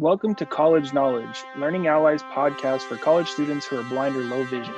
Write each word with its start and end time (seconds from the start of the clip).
Welcome 0.00 0.36
to 0.36 0.46
College 0.46 0.92
Knowledge, 0.92 1.42
Learning 1.56 1.88
Ally's 1.88 2.22
podcast 2.22 2.82
for 2.82 2.96
college 2.96 3.26
students 3.26 3.66
who 3.66 3.80
are 3.80 3.82
blind 3.82 4.14
or 4.14 4.20
low 4.20 4.44
vision. 4.44 4.72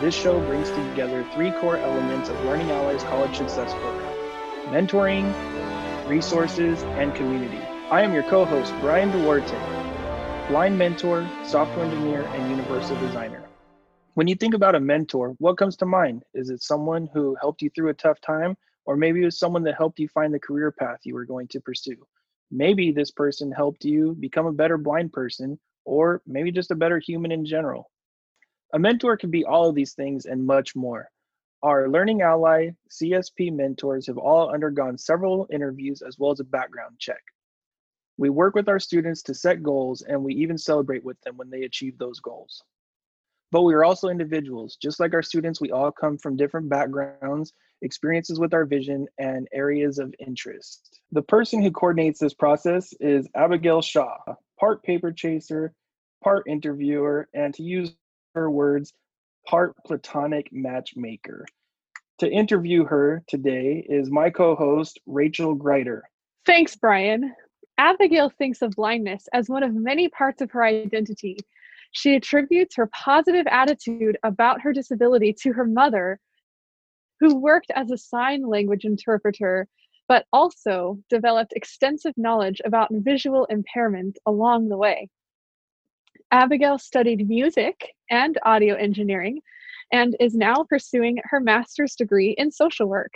This 0.00 0.12
show 0.12 0.40
brings 0.40 0.70
together 0.70 1.24
three 1.34 1.52
core 1.52 1.76
elements 1.76 2.28
of 2.28 2.40
Learning 2.40 2.68
Ally's 2.72 3.04
College 3.04 3.36
Success 3.36 3.72
Program 3.74 4.12
mentoring, 4.66 5.32
resources, 6.08 6.82
and 6.82 7.14
community. 7.14 7.62
I 7.92 8.02
am 8.02 8.12
your 8.12 8.24
co 8.24 8.44
host, 8.44 8.74
Brian 8.80 9.12
Duarte, 9.12 9.56
blind 10.48 10.76
mentor, 10.76 11.30
software 11.44 11.84
engineer, 11.84 12.22
and 12.24 12.50
universal 12.50 12.98
designer. 12.98 13.44
When 14.14 14.28
you 14.28 14.34
think 14.34 14.52
about 14.52 14.74
a 14.74 14.80
mentor, 14.80 15.30
what 15.38 15.56
comes 15.56 15.74
to 15.78 15.86
mind? 15.86 16.22
Is 16.34 16.50
it 16.50 16.62
someone 16.62 17.08
who 17.14 17.34
helped 17.40 17.62
you 17.62 17.70
through 17.70 17.88
a 17.88 17.94
tough 17.94 18.20
time? 18.20 18.58
Or 18.84 18.94
maybe 18.94 19.22
it 19.22 19.24
was 19.24 19.38
someone 19.38 19.62
that 19.62 19.76
helped 19.76 19.98
you 19.98 20.08
find 20.08 20.34
the 20.34 20.38
career 20.38 20.70
path 20.70 20.98
you 21.04 21.14
were 21.14 21.24
going 21.24 21.48
to 21.48 21.62
pursue. 21.62 21.96
Maybe 22.50 22.92
this 22.92 23.10
person 23.10 23.50
helped 23.50 23.86
you 23.86 24.14
become 24.20 24.44
a 24.44 24.52
better 24.52 24.76
blind 24.76 25.14
person, 25.14 25.58
or 25.86 26.20
maybe 26.26 26.52
just 26.52 26.70
a 26.70 26.74
better 26.74 26.98
human 26.98 27.32
in 27.32 27.46
general. 27.46 27.90
A 28.74 28.78
mentor 28.78 29.16
can 29.16 29.30
be 29.30 29.46
all 29.46 29.70
of 29.70 29.74
these 29.74 29.94
things 29.94 30.26
and 30.26 30.44
much 30.44 30.76
more. 30.76 31.08
Our 31.62 31.88
Learning 31.88 32.20
Ally 32.20 32.72
CSP 32.90 33.50
mentors 33.50 34.08
have 34.08 34.18
all 34.18 34.52
undergone 34.52 34.98
several 34.98 35.46
interviews 35.50 36.02
as 36.02 36.18
well 36.18 36.32
as 36.32 36.40
a 36.40 36.44
background 36.44 36.98
check. 36.98 37.22
We 38.18 38.28
work 38.28 38.54
with 38.54 38.68
our 38.68 38.78
students 38.78 39.22
to 39.22 39.34
set 39.34 39.62
goals 39.62 40.02
and 40.02 40.22
we 40.22 40.34
even 40.34 40.58
celebrate 40.58 41.02
with 41.02 41.18
them 41.22 41.38
when 41.38 41.48
they 41.48 41.62
achieve 41.62 41.96
those 41.96 42.20
goals. 42.20 42.62
But 43.52 43.62
we 43.62 43.74
are 43.74 43.84
also 43.84 44.08
individuals. 44.08 44.76
Just 44.80 44.98
like 44.98 45.12
our 45.12 45.22
students, 45.22 45.60
we 45.60 45.70
all 45.70 45.92
come 45.92 46.16
from 46.16 46.36
different 46.36 46.70
backgrounds, 46.70 47.52
experiences 47.82 48.40
with 48.40 48.54
our 48.54 48.64
vision, 48.64 49.06
and 49.18 49.46
areas 49.52 49.98
of 49.98 50.14
interest. 50.18 50.98
The 51.12 51.22
person 51.22 51.62
who 51.62 51.70
coordinates 51.70 52.18
this 52.18 52.32
process 52.32 52.94
is 52.98 53.28
Abigail 53.36 53.82
Shaw, 53.82 54.16
part 54.58 54.82
paper 54.82 55.12
chaser, 55.12 55.74
part 56.24 56.44
interviewer, 56.48 57.28
and 57.34 57.52
to 57.54 57.62
use 57.62 57.94
her 58.34 58.50
words, 58.50 58.94
part 59.46 59.76
platonic 59.86 60.48
matchmaker. 60.50 61.44
To 62.20 62.30
interview 62.30 62.84
her 62.86 63.22
today 63.28 63.84
is 63.86 64.10
my 64.10 64.30
co 64.30 64.54
host, 64.54 64.98
Rachel 65.06 65.54
Greider. 65.54 66.00
Thanks, 66.46 66.74
Brian. 66.74 67.34
Abigail 67.76 68.30
thinks 68.30 68.62
of 68.62 68.70
blindness 68.72 69.28
as 69.34 69.50
one 69.50 69.62
of 69.62 69.74
many 69.74 70.08
parts 70.08 70.40
of 70.40 70.50
her 70.52 70.62
identity. 70.62 71.36
She 71.92 72.16
attributes 72.16 72.76
her 72.76 72.86
positive 72.86 73.46
attitude 73.46 74.18
about 74.22 74.62
her 74.62 74.72
disability 74.72 75.34
to 75.42 75.52
her 75.52 75.66
mother, 75.66 76.18
who 77.20 77.36
worked 77.36 77.70
as 77.74 77.90
a 77.90 77.98
sign 77.98 78.42
language 78.42 78.84
interpreter, 78.84 79.68
but 80.08 80.26
also 80.32 80.98
developed 81.08 81.52
extensive 81.54 82.14
knowledge 82.16 82.60
about 82.64 82.88
visual 82.90 83.44
impairment 83.46 84.18
along 84.26 84.68
the 84.68 84.76
way. 84.76 85.08
Abigail 86.30 86.78
studied 86.78 87.28
music 87.28 87.90
and 88.10 88.38
audio 88.42 88.74
engineering 88.74 89.40
and 89.92 90.16
is 90.18 90.34
now 90.34 90.64
pursuing 90.68 91.18
her 91.24 91.40
master's 91.40 91.94
degree 91.94 92.30
in 92.38 92.50
social 92.50 92.88
work. 92.88 93.12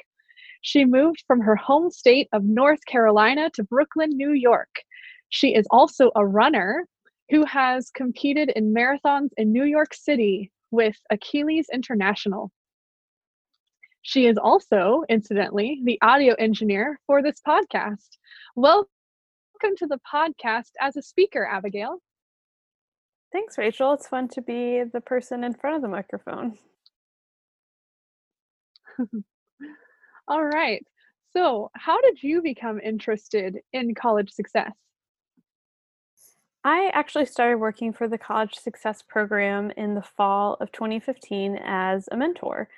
She 0.60 0.84
moved 0.84 1.24
from 1.26 1.40
her 1.40 1.56
home 1.56 1.90
state 1.90 2.28
of 2.32 2.44
North 2.44 2.84
Carolina 2.86 3.50
to 3.54 3.64
Brooklyn, 3.64 4.10
New 4.10 4.32
York. 4.32 4.82
She 5.30 5.54
is 5.54 5.66
also 5.70 6.10
a 6.14 6.26
runner 6.26 6.86
who 7.30 7.44
has 7.44 7.90
competed 7.90 8.50
in 8.50 8.72
marathons 8.72 9.30
in 9.36 9.52
New 9.52 9.64
York 9.64 9.94
City 9.94 10.52
with 10.70 10.96
Achilles 11.10 11.66
International. 11.72 12.52
She 14.02 14.26
is 14.26 14.38
also, 14.38 15.02
incidentally, 15.08 15.80
the 15.84 15.98
audio 16.02 16.34
engineer 16.34 17.00
for 17.06 17.22
this 17.22 17.40
podcast. 17.46 18.18
Welcome 18.54 18.86
to 19.78 19.86
the 19.88 19.98
podcast 20.12 20.70
as 20.80 20.96
a 20.96 21.02
speaker, 21.02 21.44
Abigail. 21.44 21.98
Thanks, 23.32 23.58
Rachel. 23.58 23.94
It's 23.94 24.06
fun 24.06 24.28
to 24.28 24.40
be 24.40 24.84
the 24.92 25.00
person 25.00 25.42
in 25.42 25.54
front 25.54 25.76
of 25.76 25.82
the 25.82 25.88
microphone. 25.88 26.56
All 30.28 30.44
right. 30.44 30.86
So, 31.32 31.70
how 31.74 32.00
did 32.00 32.22
you 32.22 32.40
become 32.40 32.80
interested 32.80 33.58
in 33.72 33.94
college 33.96 34.30
success? 34.30 34.72
I 36.66 36.90
actually 36.94 37.26
started 37.26 37.58
working 37.58 37.92
for 37.92 38.08
the 38.08 38.18
College 38.18 38.54
Success 38.56 39.00
Program 39.00 39.70
in 39.76 39.94
the 39.94 40.02
fall 40.02 40.54
of 40.60 40.72
2015 40.72 41.60
as 41.64 42.08
a 42.10 42.16
mentor. 42.16 42.68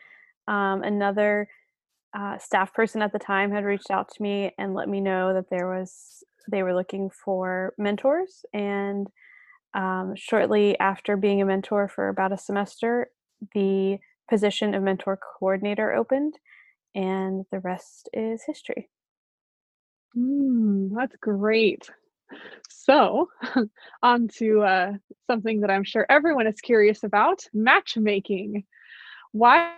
Um, 0.46 0.82
another 0.82 1.48
uh, 2.12 2.36
staff 2.36 2.74
person 2.74 3.00
at 3.00 3.14
the 3.14 3.18
time 3.18 3.50
had 3.50 3.64
reached 3.64 3.90
out 3.90 4.10
to 4.12 4.22
me 4.22 4.52
and 4.58 4.74
let 4.74 4.90
me 4.90 5.00
know 5.00 5.32
that 5.32 5.48
there 5.48 5.70
was 5.70 6.22
they 6.50 6.62
were 6.62 6.74
looking 6.74 7.08
for 7.08 7.72
mentors 7.78 8.44
and 8.52 9.06
um, 9.72 10.12
shortly 10.14 10.78
after 10.78 11.16
being 11.16 11.40
a 11.40 11.46
mentor 11.46 11.88
for 11.88 12.10
about 12.10 12.32
a 12.32 12.36
semester, 12.36 13.08
the 13.54 13.96
position 14.28 14.74
of 14.74 14.82
mentor 14.82 15.18
coordinator 15.38 15.94
opened, 15.94 16.34
and 16.94 17.46
the 17.50 17.60
rest 17.60 18.10
is 18.12 18.42
history. 18.46 18.90
Mm, 20.14 20.90
that's 20.94 21.16
great. 21.22 21.88
So, 22.68 23.28
on 24.02 24.28
to 24.38 24.62
uh, 24.62 24.92
something 25.26 25.60
that 25.60 25.70
I'm 25.70 25.84
sure 25.84 26.06
everyone 26.08 26.46
is 26.46 26.60
curious 26.60 27.02
about 27.02 27.40
matchmaking. 27.52 28.64
Why, 29.32 29.74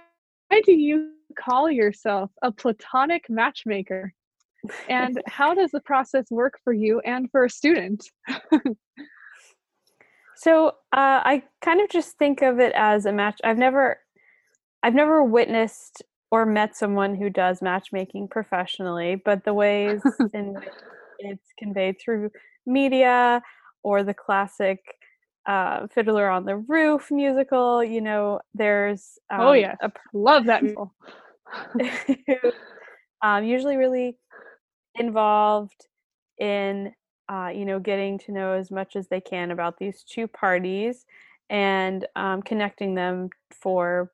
do 0.64 0.72
you 0.72 1.12
call 1.38 1.70
yourself 1.70 2.30
a 2.42 2.52
platonic 2.52 3.28
matchmaker? 3.28 4.12
And 4.88 5.20
how 5.26 5.54
does 5.54 5.70
the 5.70 5.80
process 5.80 6.26
work 6.30 6.58
for 6.62 6.72
you 6.72 7.00
and 7.00 7.30
for 7.30 7.44
a 7.44 7.50
student? 7.50 8.08
So 10.40 10.68
uh, 10.68 11.20
I 11.22 11.42
kind 11.60 11.82
of 11.82 11.90
just 11.90 12.16
think 12.16 12.40
of 12.40 12.60
it 12.60 12.72
as 12.74 13.04
a 13.04 13.12
match. 13.12 13.38
I've 13.44 13.58
never, 13.58 13.98
I've 14.82 14.94
never 14.94 15.22
witnessed 15.22 16.02
or 16.30 16.46
met 16.46 16.74
someone 16.74 17.14
who 17.14 17.28
does 17.28 17.60
matchmaking 17.60 18.28
professionally, 18.28 19.20
but 19.22 19.44
the 19.44 19.52
ways 19.52 20.00
in 20.32 20.54
which 20.54 20.64
it's 21.20 21.52
conveyed 21.58 22.00
through 22.00 22.30
media 22.66 23.42
or 23.82 24.02
the 24.02 24.14
classic 24.14 24.80
uh, 25.46 25.86
Fiddler 25.88 26.28
on 26.28 26.44
the 26.44 26.56
Roof 26.56 27.10
musical, 27.10 27.82
you 27.82 28.00
know, 28.00 28.40
there's 28.54 29.18
um, 29.30 29.40
oh 29.40 29.52
yeah, 29.52 29.74
a, 29.80 29.90
love 30.12 30.46
that 30.46 30.62
musical. 30.62 30.94
um, 33.22 33.44
usually 33.44 33.76
really 33.76 34.16
involved 34.96 35.86
in 36.38 36.92
uh, 37.30 37.48
you 37.48 37.64
know, 37.64 37.78
getting 37.78 38.18
to 38.18 38.32
know 38.32 38.52
as 38.52 38.70
much 38.72 38.96
as 38.96 39.06
they 39.06 39.20
can 39.20 39.52
about 39.52 39.78
these 39.78 40.02
two 40.02 40.26
parties 40.26 41.06
and 41.48 42.06
um, 42.16 42.42
connecting 42.42 42.94
them 42.94 43.30
for, 43.52 44.10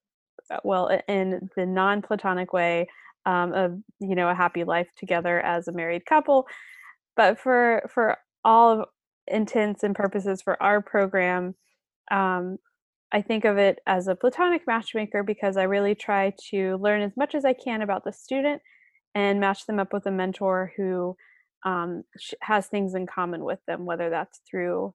uh, 0.51 0.59
well, 0.65 1.01
in 1.09 1.49
the 1.57 1.65
non 1.65 2.03
platonic 2.03 2.53
way 2.53 2.87
um, 3.25 3.55
of, 3.55 3.79
you 4.01 4.15
know, 4.15 4.29
a 4.29 4.35
happy 4.35 4.65
life 4.65 4.89
together 4.97 5.41
as 5.41 5.67
a 5.67 5.73
married 5.73 6.05
couple. 6.05 6.47
But 7.17 7.39
for, 7.39 7.89
for 7.93 8.19
all 8.45 8.81
of 8.81 8.89
intents 9.27 9.83
and 9.83 9.95
purposes 9.95 10.43
for 10.43 10.63
our 10.63 10.81
program, 10.83 11.55
um, 12.11 12.59
I 13.13 13.23
think 13.23 13.45
of 13.45 13.57
it 13.57 13.79
as 13.87 14.09
a 14.09 14.17
platonic 14.17 14.63
matchmaker 14.67 15.23
because 15.23 15.57
I 15.57 15.63
really 15.63 15.95
try 15.95 16.35
to 16.51 16.77
learn 16.77 17.03
as 17.03 17.17
much 17.17 17.35
as 17.35 17.45
I 17.45 17.53
can 17.53 17.83
about 17.83 18.05
the 18.05 18.13
student 18.13 18.61
and 19.15 19.41
match 19.41 19.67
them 19.67 19.79
up 19.79 19.93
with 19.93 20.07
a 20.07 20.11
mentor 20.11 20.73
who 20.77 21.17
um, 21.65 22.05
has 22.43 22.67
things 22.67 22.95
in 22.95 23.07
common 23.07 23.45
with 23.45 23.61
them, 23.67 23.87
whether 23.87 24.11
that's 24.11 24.41
through 24.49 24.95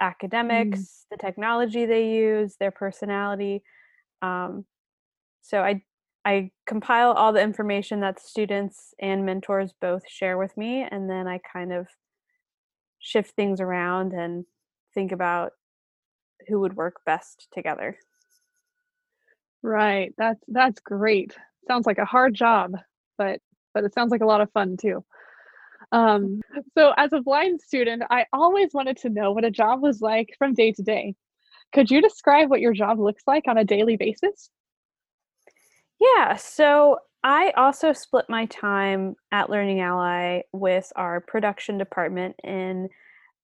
mm. 0.00 0.06
academics, 0.06 0.78
mm. 0.80 1.04
the 1.10 1.16
technology 1.16 1.86
they 1.86 2.10
use, 2.10 2.56
their 2.58 2.70
personality. 2.70 3.62
Um, 4.20 4.64
so 5.42 5.62
I 5.62 5.82
I 6.28 6.50
compile 6.66 7.12
all 7.12 7.32
the 7.32 7.40
information 7.40 8.00
that 8.00 8.20
students 8.20 8.92
and 9.00 9.24
mentors 9.24 9.72
both 9.80 10.02
share 10.06 10.36
with 10.36 10.54
me, 10.58 10.82
and 10.90 11.08
then 11.08 11.26
I 11.26 11.38
kind 11.38 11.72
of 11.72 11.88
shift 12.98 13.30
things 13.34 13.62
around 13.62 14.12
and 14.12 14.44
think 14.92 15.10
about 15.10 15.52
who 16.48 16.60
would 16.60 16.76
work 16.76 16.96
best 17.06 17.48
together. 17.54 17.96
Right. 19.62 20.12
That's 20.18 20.42
that's 20.48 20.80
great. 20.80 21.34
Sounds 21.66 21.86
like 21.86 21.96
a 21.98 22.04
hard 22.04 22.34
job, 22.34 22.74
but 23.16 23.40
but 23.72 23.84
it 23.84 23.94
sounds 23.94 24.10
like 24.10 24.20
a 24.20 24.26
lot 24.26 24.42
of 24.42 24.52
fun 24.52 24.76
too. 24.76 25.04
Um, 25.92 26.42
so, 26.76 26.92
as 26.98 27.12
a 27.14 27.20
blind 27.22 27.62
student, 27.62 28.02
I 28.10 28.26
always 28.34 28.74
wanted 28.74 28.98
to 28.98 29.08
know 29.10 29.32
what 29.32 29.44
a 29.46 29.50
job 29.50 29.80
was 29.82 30.02
like 30.02 30.34
from 30.38 30.54
day 30.54 30.72
to 30.72 30.82
day. 30.82 31.14
Could 31.72 31.90
you 31.90 32.02
describe 32.02 32.50
what 32.50 32.60
your 32.60 32.74
job 32.74 32.98
looks 33.00 33.24
like 33.26 33.44
on 33.48 33.58
a 33.58 33.64
daily 33.64 33.96
basis? 33.96 34.50
Yeah, 36.00 36.36
so 36.36 36.98
I 37.24 37.50
also 37.56 37.92
split 37.92 38.26
my 38.28 38.46
time 38.46 39.16
at 39.32 39.50
Learning 39.50 39.80
Ally 39.80 40.42
with 40.52 40.92
our 40.96 41.20
production 41.20 41.78
department 41.78 42.36
in 42.44 42.88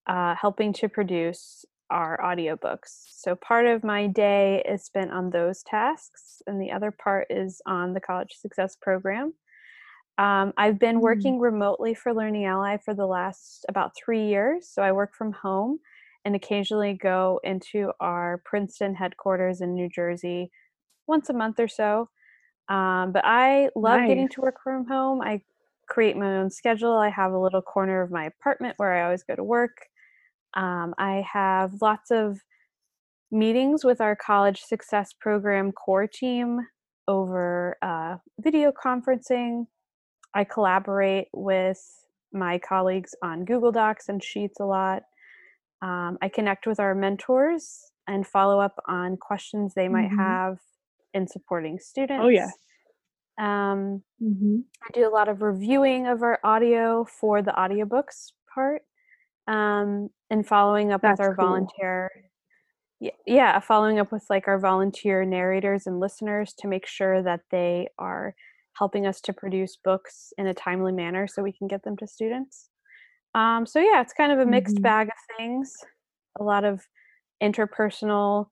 uh, 0.07 0.35
helping 0.35 0.73
to 0.73 0.89
produce 0.89 1.65
our 1.91 2.19
audiobooks. 2.23 3.05
So 3.09 3.35
part 3.35 3.65
of 3.67 3.83
my 3.83 4.07
day 4.07 4.63
is 4.67 4.83
spent 4.85 5.11
on 5.11 5.31
those 5.31 5.63
tasks, 5.63 6.41
and 6.47 6.61
the 6.61 6.71
other 6.71 6.91
part 6.91 7.27
is 7.29 7.61
on 7.65 7.93
the 7.93 8.01
College 8.01 8.33
Success 8.33 8.77
Program. 8.81 9.33
Um, 10.17 10.53
I've 10.57 10.79
been 10.79 11.01
Mm. 11.01 11.01
working 11.01 11.39
remotely 11.39 11.93
for 11.93 12.13
Learning 12.13 12.45
Ally 12.45 12.77
for 12.77 12.93
the 12.93 13.05
last 13.05 13.65
about 13.67 13.95
three 13.95 14.25
years. 14.27 14.67
So 14.69 14.81
I 14.81 14.91
work 14.91 15.13
from 15.13 15.33
home 15.33 15.79
and 16.23 16.35
occasionally 16.35 16.93
go 16.93 17.39
into 17.43 17.91
our 17.99 18.41
Princeton 18.45 18.95
headquarters 18.95 19.61
in 19.61 19.73
New 19.75 19.89
Jersey 19.89 20.51
once 21.07 21.29
a 21.29 21.33
month 21.33 21.59
or 21.59 21.67
so. 21.69 22.09
Um, 22.69 23.11
but 23.11 23.23
I 23.25 23.69
love 23.75 24.05
getting 24.07 24.29
to 24.29 24.41
work 24.41 24.57
from 24.63 24.87
home. 24.87 25.21
I 25.21 25.41
create 25.87 26.17
my 26.17 26.37
own 26.37 26.49
schedule. 26.49 26.93
I 26.93 27.09
have 27.09 27.31
a 27.31 27.39
little 27.39 27.61
corner 27.61 28.01
of 28.01 28.11
my 28.11 28.25
apartment 28.25 28.75
where 28.77 28.93
I 28.93 29.03
always 29.03 29.23
go 29.23 29.35
to 29.35 29.43
work. 29.43 29.77
Um, 30.55 30.93
I 30.97 31.23
have 31.31 31.73
lots 31.81 32.11
of 32.11 32.39
meetings 33.31 33.83
with 33.83 34.01
our 34.01 34.15
college 34.15 34.61
success 34.61 35.13
program 35.13 35.71
core 35.71 36.07
team 36.07 36.61
over 37.07 37.77
uh, 37.81 38.17
video 38.39 38.71
conferencing. 38.71 39.65
I 40.33 40.43
collaborate 40.43 41.27
with 41.33 41.81
my 42.33 42.57
colleagues 42.59 43.15
on 43.23 43.45
Google 43.45 43.71
Docs 43.71 44.09
and 44.09 44.23
Sheets 44.23 44.59
a 44.59 44.65
lot. 44.65 45.03
Um, 45.81 46.17
I 46.21 46.29
connect 46.29 46.67
with 46.67 46.79
our 46.79 46.95
mentors 46.95 47.91
and 48.07 48.25
follow 48.25 48.59
up 48.59 48.75
on 48.87 49.17
questions 49.17 49.73
they 49.73 49.87
might 49.89 50.11
Mhm. 50.11 50.17
have 50.17 50.57
in 51.15 51.27
supporting 51.27 51.79
students. 51.79 52.25
Oh, 52.25 52.27
yes. 52.29 52.53
Um, 53.39 54.03
hmm 54.19 54.59
I 54.83 54.91
do 54.93 55.07
a 55.07 55.11
lot 55.11 55.29
of 55.29 55.41
reviewing 55.41 56.07
of 56.07 56.23
our 56.23 56.39
audio 56.43 57.05
for 57.05 57.41
the 57.41 57.51
audiobooks 57.51 58.31
part 58.53 58.83
um, 59.47 60.09
and 60.29 60.47
following 60.47 60.91
up 60.93 61.01
That's 61.01 61.19
with 61.19 61.21
our 61.21 61.35
cool. 61.35 61.35
volunteer. 61.35 62.11
y- 62.99 63.11
Yeah, 63.25 63.59
following 63.59 63.99
up 63.99 64.11
with 64.11 64.25
like 64.29 64.47
our 64.47 64.59
volunteer 64.59 65.25
narrators 65.25 65.87
and 65.87 65.99
listeners 65.99 66.53
to 66.59 66.67
make 66.67 66.87
sure 66.87 67.21
that 67.23 67.41
they 67.51 67.89
are 67.99 68.35
helping 68.77 69.07
us 69.07 69.21
to 69.21 69.33
produce 69.33 69.77
books 69.77 70.33
in 70.37 70.47
a 70.47 70.53
timely 70.53 70.91
manner 70.91 71.27
so 71.27 71.43
we 71.43 71.53
can 71.53 71.67
get 71.67 71.83
them 71.83 71.97
to 71.97 72.07
students. 72.07 72.69
Um, 73.35 73.65
so, 73.65 73.79
yeah, 73.79 74.01
it's 74.01 74.13
kind 74.13 74.31
of 74.31 74.39
a 74.39 74.45
mixed 74.45 74.81
Mhm. 74.81 74.83
bag 74.83 75.07
of 75.09 75.37
things, 75.37 75.73
a 76.39 76.43
lot 76.43 76.65
of 76.65 76.83
interpersonal 77.43 78.47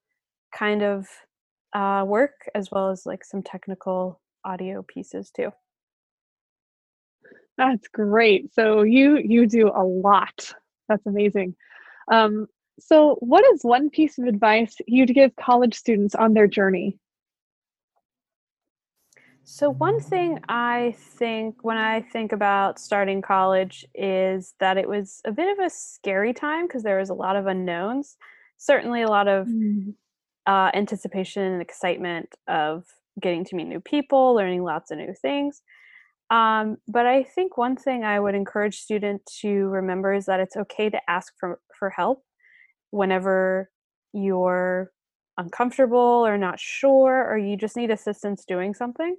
kind 0.56 0.83
of 0.83 1.07
uh, 1.74 2.04
work 2.08 2.50
as 2.56 2.72
well 2.72 2.90
as 2.90 3.06
like 3.06 3.24
some 3.24 3.44
technical 3.44 4.22
audio 4.46 4.84
pieces 4.84 5.31
too. 5.31 5.52
That's 7.58 7.88
great. 7.88 8.54
So 8.54 8.81
you 8.81 9.18
you 9.18 9.48
do 9.48 9.72
a 9.74 9.84
lot. 9.84 10.54
That's 10.90 11.06
amazing. 11.06 11.56
Um, 12.12 12.48
so 12.80 13.16
what 13.20 13.46
is 13.54 13.64
one 13.64 13.90
piece 13.90 14.18
of 14.18 14.25
advice 14.25 14.75
you'd 14.88 15.14
give 15.14 15.36
college 15.36 15.75
students 15.75 16.16
on 16.16 16.34
their 16.34 16.48
journey? 16.48 16.98
So, 19.46 19.69
one 19.69 20.00
thing 20.00 20.40
I 20.48 20.96
think 20.98 21.64
when 21.64 21.78
I 21.78 22.02
think 22.02 22.31
about 22.31 22.80
starting 22.80 23.22
college 23.22 23.86
is 23.94 24.54
that 24.60 24.78
it 24.78 24.88
was 24.88 25.22
a 25.26 25.34
bit 25.34 25.52
of 25.52 25.66
a 25.66 25.69
scary 25.69 26.34
time 26.34 26.66
because 26.66 26.84
there 26.84 26.98
was 26.98 27.10
a 27.10 27.14
lot 27.14 27.36
of 27.36 27.46
unknowns. 27.46 28.16
Certainly, 28.58 29.02
a 29.02 29.10
lot 29.10 29.28
of 29.28 29.48
Mm, 29.48 29.96
uh, 30.48 30.72
anticipation 30.74 31.44
and 31.44 31.62
excitement 31.62 32.30
of 32.48 32.86
getting 33.22 33.45
to 33.45 33.56
meet 33.56 33.68
new 33.68 33.80
people, 33.80 34.36
learning 34.36 34.63
lots 34.63 34.92
of 34.92 34.98
new 34.98 35.13
things. 35.22 35.62
Um, 36.30 36.78
but 36.88 37.06
I 37.06 37.24
think 37.24 37.57
one 37.57 37.75
thing 37.75 38.04
I 38.04 38.19
would 38.19 38.34
encourage 38.34 38.80
students 38.80 39.40
to 39.42 39.68
remember 39.68 40.13
is 40.13 40.25
that 40.25 40.40
it's 40.40 40.56
okay 40.56 40.90
to 40.90 41.00
ask 41.07 41.34
for, 41.40 41.60
for 41.78 41.90
help 41.90 42.24
whenever 42.92 43.69
you're 44.13 44.92
uncomfortable 45.38 46.24
or 46.25 46.38
not 46.38 46.60
sure 46.60 47.28
or 47.28 47.38
you 47.38 47.57
just 47.57 47.75
need 47.75 47.92
assistance 47.92 48.45
doing 48.45 48.74
something 48.74 49.16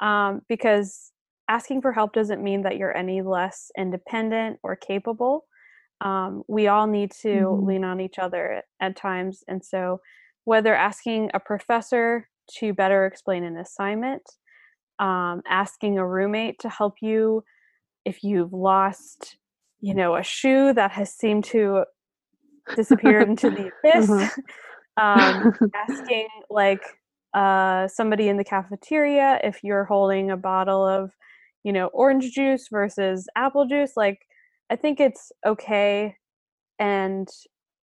um, 0.00 0.40
because 0.48 1.12
asking 1.48 1.82
for 1.82 1.92
help 1.92 2.14
doesn't 2.14 2.42
mean 2.42 2.62
that 2.62 2.76
you're 2.78 2.96
any 2.96 3.20
less 3.20 3.70
independent 3.76 4.58
or 4.62 4.74
capable 4.74 5.44
um, 6.00 6.42
we 6.48 6.68
all 6.68 6.86
need 6.86 7.12
to 7.12 7.28
mhm. 7.28 7.66
lean 7.66 7.84
on 7.84 8.00
each 8.00 8.18
other 8.18 8.62
at 8.80 8.96
times 8.96 9.44
and 9.46 9.62
so 9.64 10.00
whether 10.44 10.74
asking 10.74 11.30
a 11.34 11.40
professor 11.40 12.28
to 12.58 12.72
better 12.74 13.06
explain 13.06 13.44
an 13.44 13.56
assignment 13.56 14.22
um, 14.98 15.42
asking 15.48 15.98
a 15.98 16.06
roommate 16.06 16.58
to 16.60 16.68
help 16.68 16.94
you 17.00 17.44
if 18.04 18.22
you've 18.22 18.52
lost 18.52 19.36
you 19.80 19.94
know 19.94 20.16
a 20.16 20.22
shoe 20.22 20.72
that 20.72 20.92
has 20.92 21.12
seemed 21.12 21.44
to 21.44 21.84
disappear 22.76 23.20
into 23.20 23.50
the 23.50 23.70
abyss 23.84 24.10
Uh-huh. 24.10 24.28
um, 24.96 25.52
asking 25.74 26.28
like 26.50 26.82
uh, 27.34 27.88
somebody 27.88 28.28
in 28.28 28.36
the 28.36 28.44
cafeteria 28.44 29.40
if 29.42 29.64
you're 29.64 29.84
holding 29.84 30.30
a 30.30 30.36
bottle 30.36 30.86
of 30.86 31.12
you 31.64 31.72
know 31.72 31.86
orange 31.88 32.32
juice 32.32 32.68
versus 32.70 33.26
apple 33.36 33.66
juice 33.66 33.92
like 33.96 34.18
i 34.70 34.76
think 34.76 35.00
it's 35.00 35.32
okay 35.46 36.16
and 36.78 37.28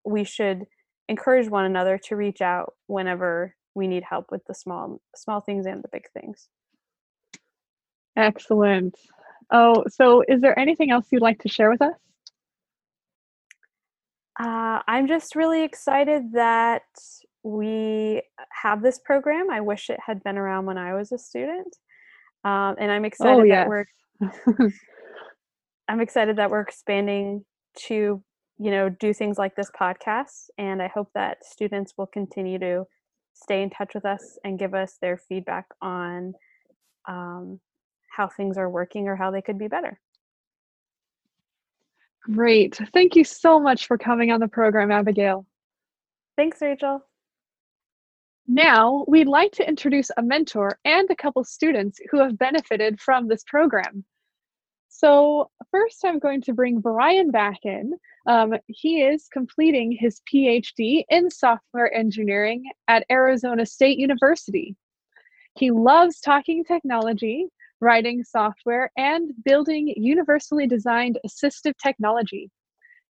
we 0.04 0.22
should 0.24 0.64
encourage 1.10 1.48
one 1.48 1.66
another 1.66 1.98
to 1.98 2.16
reach 2.16 2.40
out 2.40 2.74
whenever 2.86 3.54
we 3.74 3.86
need 3.86 4.04
help 4.08 4.26
with 4.30 4.42
the 4.46 4.54
small 4.54 5.00
small 5.14 5.40
things 5.40 5.66
and 5.66 5.82
the 5.82 5.88
big 5.92 6.04
things 6.12 6.48
Excellent. 8.16 8.96
Oh, 9.52 9.84
so 9.88 10.22
is 10.28 10.40
there 10.40 10.58
anything 10.58 10.90
else 10.90 11.06
you'd 11.10 11.22
like 11.22 11.40
to 11.40 11.48
share 11.48 11.70
with 11.70 11.82
us? 11.82 11.94
Uh, 14.38 14.80
I'm 14.86 15.06
just 15.06 15.34
really 15.36 15.64
excited 15.64 16.32
that 16.32 16.82
we 17.42 18.22
have 18.50 18.82
this 18.82 18.98
program. 19.04 19.50
I 19.50 19.60
wish 19.60 19.90
it 19.90 19.98
had 20.04 20.22
been 20.22 20.38
around 20.38 20.66
when 20.66 20.78
I 20.78 20.94
was 20.94 21.12
a 21.12 21.18
student, 21.18 21.76
um, 22.44 22.76
and 22.78 22.90
I'm 22.90 23.04
excited 23.04 23.44
Oh, 23.44 23.48
that 23.48 23.68
we're 23.68 23.86
I'm 25.88 26.00
excited 26.00 26.36
that 26.36 26.50
we're 26.50 26.60
expanding 26.60 27.44
to 27.86 28.22
you 28.60 28.70
know 28.70 28.90
do 28.90 29.14
things 29.14 29.38
like 29.38 29.56
this 29.56 29.70
podcast, 29.70 30.50
and 30.58 30.82
I 30.82 30.88
hope 30.88 31.08
that 31.14 31.44
students 31.44 31.94
will 31.96 32.06
continue 32.06 32.58
to 32.58 32.84
stay 33.32 33.62
in 33.62 33.70
touch 33.70 33.94
with 33.94 34.04
us 34.04 34.38
and 34.44 34.58
give 34.58 34.74
us 34.74 34.98
their 35.00 35.16
feedback 35.16 35.66
on 35.80 36.34
um, 37.08 37.58
how 38.10 38.28
things 38.28 38.58
are 38.58 38.68
working 38.68 39.08
or 39.08 39.16
how 39.16 39.30
they 39.30 39.40
could 39.40 39.58
be 39.58 39.68
better. 39.68 39.98
Great. 42.22 42.78
Thank 42.92 43.16
you 43.16 43.24
so 43.24 43.58
much 43.58 43.86
for 43.86 43.96
coming 43.96 44.30
on 44.30 44.40
the 44.40 44.48
program, 44.48 44.90
Abigail. 44.90 45.46
Thanks, 46.36 46.60
Rachel. 46.60 47.02
Now, 48.46 49.04
we'd 49.08 49.28
like 49.28 49.52
to 49.52 49.66
introduce 49.66 50.10
a 50.16 50.22
mentor 50.22 50.78
and 50.84 51.08
a 51.10 51.16
couple 51.16 51.44
students 51.44 51.98
who 52.10 52.18
have 52.18 52.36
benefited 52.36 53.00
from 53.00 53.26
this 53.26 53.44
program. 53.44 54.04
So, 54.92 55.50
first, 55.70 56.04
I'm 56.04 56.18
going 56.18 56.42
to 56.42 56.52
bring 56.52 56.80
Brian 56.80 57.30
back 57.30 57.60
in. 57.62 57.92
Um, 58.26 58.54
he 58.66 59.02
is 59.02 59.28
completing 59.32 59.92
his 59.92 60.20
PhD 60.30 61.04
in 61.08 61.30
software 61.30 61.94
engineering 61.94 62.64
at 62.88 63.06
Arizona 63.10 63.66
State 63.66 63.98
University. 63.98 64.74
He 65.56 65.70
loves 65.70 66.20
talking 66.20 66.64
technology, 66.64 67.46
writing 67.80 68.24
software, 68.24 68.90
and 68.96 69.30
building 69.44 69.94
universally 69.96 70.66
designed 70.66 71.20
assistive 71.24 71.74
technology. 71.80 72.50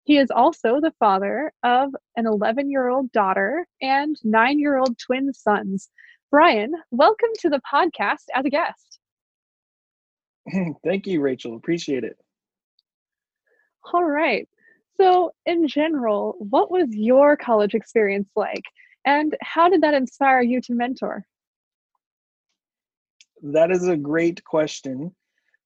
He 0.04 0.18
is 0.18 0.30
also 0.30 0.80
the 0.80 0.94
father 1.00 1.50
of 1.62 1.94
an 2.14 2.26
11 2.26 2.70
year 2.70 2.88
old 2.88 3.10
daughter 3.10 3.66
and 3.80 4.16
nine 4.22 4.58
year 4.58 4.76
old 4.76 4.98
twin 4.98 5.32
sons. 5.32 5.88
Brian, 6.30 6.72
welcome 6.90 7.30
to 7.38 7.48
the 7.48 7.62
podcast 7.72 8.26
as 8.34 8.44
a 8.44 8.50
guest. 8.50 8.99
Thank 10.84 11.06
you, 11.06 11.20
Rachel. 11.20 11.56
Appreciate 11.56 12.04
it. 12.04 12.16
All 13.92 14.04
right. 14.04 14.48
So, 15.00 15.32
in 15.46 15.66
general, 15.66 16.36
what 16.38 16.70
was 16.70 16.88
your 16.90 17.36
college 17.36 17.74
experience 17.74 18.28
like? 18.36 18.64
And 19.06 19.34
how 19.42 19.68
did 19.68 19.82
that 19.82 19.94
inspire 19.94 20.42
you 20.42 20.60
to 20.62 20.74
mentor? 20.74 21.24
That 23.42 23.70
is 23.70 23.88
a 23.88 23.96
great 23.96 24.44
question, 24.44 25.14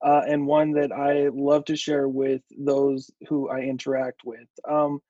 uh, 0.04 0.22
and 0.28 0.46
one 0.46 0.72
that 0.72 0.92
I 0.92 1.28
love 1.32 1.64
to 1.64 1.76
share 1.76 2.08
with 2.08 2.42
those 2.56 3.10
who 3.28 3.48
I 3.48 3.60
interact 3.62 4.20
with. 4.24 4.46
Um, 4.68 5.00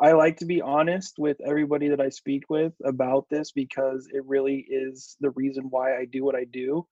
I 0.00 0.12
like 0.12 0.38
to 0.38 0.46
be 0.46 0.62
honest 0.62 1.18
with 1.18 1.38
everybody 1.44 1.88
that 1.88 2.00
I 2.00 2.08
speak 2.08 2.44
with 2.48 2.72
about 2.84 3.26
this 3.30 3.52
because 3.52 4.08
it 4.12 4.24
really 4.26 4.66
is 4.68 5.16
the 5.20 5.30
reason 5.30 5.64
why 5.70 5.96
I 5.96 6.06
do 6.06 6.24
what 6.24 6.34
I 6.34 6.44
do. 6.44 6.86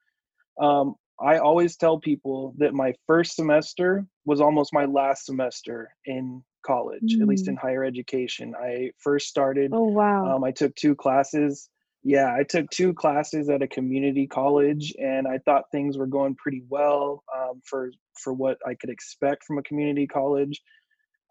Um, 0.61 0.95
I 1.21 1.39
always 1.39 1.77
tell 1.77 1.99
people 2.01 2.55
that 2.59 2.75
my 2.75 2.93
first 3.07 3.37
semester 3.37 4.05
was 4.25 4.41
almost 4.41 4.73
my 4.73 4.85
last 4.85 5.27
semester 5.27 5.95
in 6.07 6.43
college, 6.67 7.17
at 7.21 7.29
least 7.29 7.47
in 7.49 7.57
higher 7.57 7.85
education. 7.85 8.55
I 8.61 8.91
first 8.99 9.29
started 9.29 9.71
Oh, 9.73 9.85
wow. 9.85 10.37
um, 10.37 10.45
I 10.45 10.51
took 10.51 10.75
two 10.75 10.95
classes. 10.97 11.69
Yeah, 12.03 12.35
I 12.35 12.43
took 12.43 12.69
two 12.71 12.93
classes 12.93 13.49
at 13.49 13.63
a 13.63 13.69
community 13.69 14.27
college, 14.27 14.93
and 14.99 15.27
I 15.27 15.39
thought 15.39 15.65
things 15.71 15.97
were 15.97 16.07
going 16.07 16.35
pretty 16.35 16.63
well 16.69 17.23
um, 17.35 17.63
for 17.65 17.93
for 18.23 18.33
what 18.33 18.59
I 18.67 18.75
could 18.75 18.91
expect 18.91 19.45
from 19.45 19.59
a 19.59 19.63
community 19.63 20.07
college. 20.07 20.61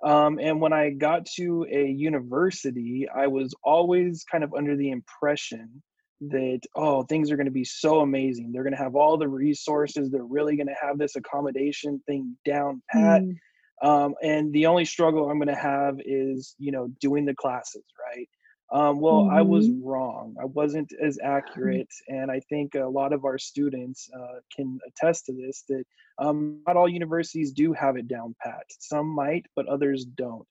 Um, 0.03 0.39
and 0.39 0.59
when 0.59 0.73
I 0.73 0.89
got 0.89 1.25
to 1.37 1.65
a 1.71 1.85
university, 1.85 3.07
I 3.13 3.27
was 3.27 3.53
always 3.63 4.25
kind 4.29 4.43
of 4.43 4.53
under 4.53 4.75
the 4.75 4.89
impression 4.91 5.81
that, 6.29 6.61
oh, 6.75 7.03
things 7.03 7.31
are 7.31 7.35
going 7.35 7.45
to 7.45 7.51
be 7.51 7.63
so 7.63 8.01
amazing. 8.01 8.51
They're 8.51 8.63
going 8.63 8.75
to 8.75 8.81
have 8.81 8.95
all 8.95 9.17
the 9.17 9.27
resources. 9.27 10.09
They're 10.09 10.23
really 10.23 10.55
going 10.55 10.67
to 10.67 10.75
have 10.81 10.97
this 10.97 11.15
accommodation 11.15 12.01
thing 12.07 12.35
down 12.45 12.81
pat. 12.91 13.21
Mm. 13.21 13.35
Um, 13.81 14.15
and 14.23 14.53
the 14.53 14.67
only 14.67 14.85
struggle 14.85 15.29
I'm 15.29 15.37
going 15.37 15.47
to 15.47 15.55
have 15.55 15.99
is, 16.05 16.55
you 16.57 16.71
know, 16.71 16.87
doing 17.01 17.25
the 17.25 17.35
classes, 17.35 17.83
right? 18.09 18.27
Um, 18.73 18.99
well, 18.99 19.23
mm-hmm. 19.23 19.35
I 19.35 19.41
was 19.41 19.67
mm-hmm. 19.67 19.85
wrong. 19.85 20.35
I 20.41 20.45
wasn't 20.45 20.91
as 21.01 21.19
accurate, 21.23 21.89
and 22.07 22.31
I 22.31 22.39
think 22.49 22.73
a 22.73 22.85
lot 22.85 23.13
of 23.13 23.23
our 23.23 23.37
students 23.37 24.09
uh, 24.17 24.39
can 24.55 24.79
attest 24.87 25.27
to 25.27 25.33
this. 25.33 25.63
That 25.69 25.83
um, 26.17 26.61
not 26.65 26.75
all 26.75 26.89
universities 26.89 27.51
do 27.51 27.73
have 27.73 27.97
it 27.97 28.07
down 28.07 28.35
pat. 28.43 28.63
Some 28.79 29.07
might, 29.07 29.45
but 29.55 29.67
others 29.67 30.05
don't. 30.05 30.47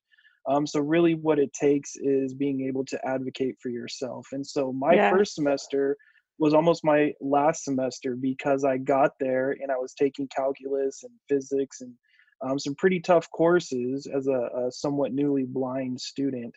Um, 0.47 0.67
so 0.67 0.79
really, 0.79 1.15
what 1.15 1.39
it 1.39 1.53
takes 1.53 1.95
is 1.95 2.33
being 2.33 2.61
able 2.67 2.83
to 2.85 3.07
advocate 3.07 3.55
for 3.61 3.69
yourself. 3.69 4.27
And 4.33 4.45
so 4.45 4.73
my 4.73 4.93
yeah. 4.93 5.11
first 5.11 5.35
semester 5.35 5.97
was 6.39 6.53
almost 6.53 6.83
my 6.83 7.13
last 7.21 7.63
semester 7.63 8.15
because 8.15 8.65
I 8.65 8.77
got 8.77 9.11
there 9.19 9.51
and 9.51 9.71
I 9.71 9.77
was 9.77 9.93
taking 9.93 10.27
calculus 10.27 11.03
and 11.03 11.13
physics 11.29 11.81
and 11.81 11.93
um, 12.43 12.59
some 12.59 12.75
pretty 12.75 12.99
tough 12.99 13.29
courses 13.31 14.07
as 14.13 14.27
a, 14.27 14.49
a 14.67 14.71
somewhat 14.71 15.13
newly 15.13 15.45
blind 15.45 16.01
student 16.01 16.53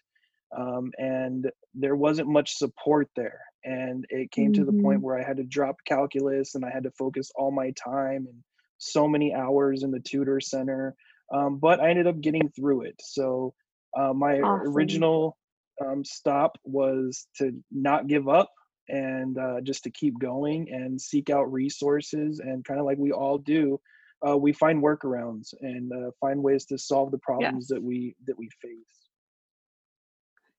um, 0.56 0.92
and 0.98 1.50
there 1.74 1.96
wasn't 1.96 2.28
much 2.28 2.56
support 2.56 3.08
there 3.16 3.40
and 3.64 4.04
it 4.10 4.30
came 4.30 4.52
mm-hmm. 4.52 4.64
to 4.64 4.70
the 4.70 4.82
point 4.82 4.98
mm-hmm. 4.98 5.06
where 5.06 5.18
i 5.18 5.26
had 5.26 5.36
to 5.36 5.44
drop 5.44 5.76
calculus 5.86 6.54
and 6.54 6.64
i 6.64 6.70
had 6.70 6.84
to 6.84 6.90
focus 6.92 7.30
all 7.36 7.50
my 7.50 7.72
time 7.72 8.26
and 8.28 8.42
so 8.78 9.08
many 9.08 9.34
hours 9.34 9.82
in 9.82 9.90
the 9.90 10.00
tutor 10.00 10.40
center 10.40 10.94
um, 11.32 11.58
but 11.58 11.80
i 11.80 11.90
ended 11.90 12.06
up 12.06 12.20
getting 12.20 12.48
through 12.50 12.82
it 12.82 12.94
so 13.00 13.52
uh, 13.96 14.12
my 14.12 14.40
awesome. 14.40 14.74
original 14.74 15.36
um, 15.84 16.04
stop 16.04 16.56
was 16.64 17.26
to 17.36 17.52
not 17.70 18.06
give 18.06 18.28
up 18.28 18.50
and 18.88 19.38
uh, 19.38 19.60
just 19.62 19.82
to 19.84 19.90
keep 19.90 20.18
going 20.18 20.68
and 20.70 21.00
seek 21.00 21.30
out 21.30 21.50
resources 21.52 22.40
and 22.40 22.64
kind 22.64 22.78
of 22.78 22.86
like 22.86 22.98
we 22.98 23.12
all 23.12 23.38
do 23.38 23.78
uh, 24.26 24.36
we 24.36 24.52
find 24.52 24.82
workarounds 24.82 25.52
and 25.60 25.92
uh, 25.92 26.10
find 26.20 26.42
ways 26.42 26.64
to 26.64 26.78
solve 26.78 27.10
the 27.10 27.18
problems 27.18 27.66
yes. 27.68 27.76
that 27.76 27.82
we 27.82 28.14
that 28.26 28.38
we 28.38 28.48
face 28.62 29.06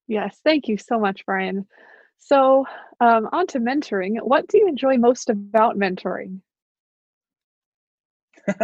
Yes, 0.08 0.40
thank 0.42 0.66
you 0.68 0.78
so 0.78 0.98
much, 0.98 1.24
Brian. 1.26 1.66
So, 2.18 2.64
um, 2.98 3.28
on 3.30 3.46
to 3.48 3.60
mentoring. 3.60 4.16
What 4.22 4.48
do 4.48 4.58
you 4.58 4.66
enjoy 4.66 4.96
most 4.96 5.30
about 5.30 5.78
mentoring? 5.78 6.40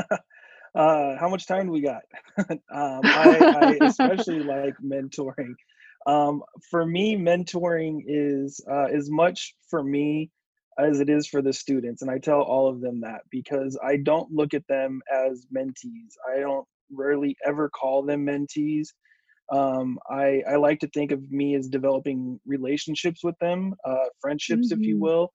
uh, 0.75 1.17
how 1.19 1.29
much 1.29 1.47
time 1.47 1.67
do 1.67 1.73
we 1.73 1.81
got? 1.81 2.03
um, 2.49 3.01
I, 3.05 3.77
I, 3.81 3.87
especially 3.87 4.41
like 4.41 4.75
mentoring. 4.85 5.55
Um, 6.07 6.43
for 6.71 6.85
me, 6.85 7.17
mentoring 7.17 8.03
is 8.07 8.61
uh, 8.71 8.85
as 8.85 9.11
much 9.11 9.55
for 9.71 9.83
me 9.83 10.31
as 10.79 11.01
it 11.01 11.09
is 11.09 11.27
for 11.27 11.41
the 11.41 11.53
students, 11.53 12.03
and 12.03 12.11
I 12.11 12.19
tell 12.19 12.43
all 12.43 12.69
of 12.69 12.81
them 12.81 13.01
that 13.03 13.23
because 13.31 13.79
I 13.83 13.97
don't 13.97 14.31
look 14.33 14.55
at 14.55 14.67
them 14.69 15.01
as 15.13 15.47
mentees. 15.55 16.15
I 16.29 16.41
don't 16.41 16.67
rarely 16.93 17.37
ever 17.47 17.71
call 17.71 18.03
them 18.03 18.27
mentees 18.27 18.89
um, 19.53 19.99
I, 20.11 20.43
I 20.51 20.57
like 20.57 20.81
to 20.81 20.89
think 20.89 21.13
of 21.13 21.31
me 21.31 21.55
as 21.55 21.69
developing 21.69 22.41
relationships 22.47 23.23
with 23.23 23.39
them, 23.41 23.75
uh, 23.85 24.07
friendships, 24.21 24.73
mm-hmm. 24.73 24.81
if 24.81 24.87
you 24.87 24.95
mm-hmm. 24.95 25.05
will. 25.05 25.33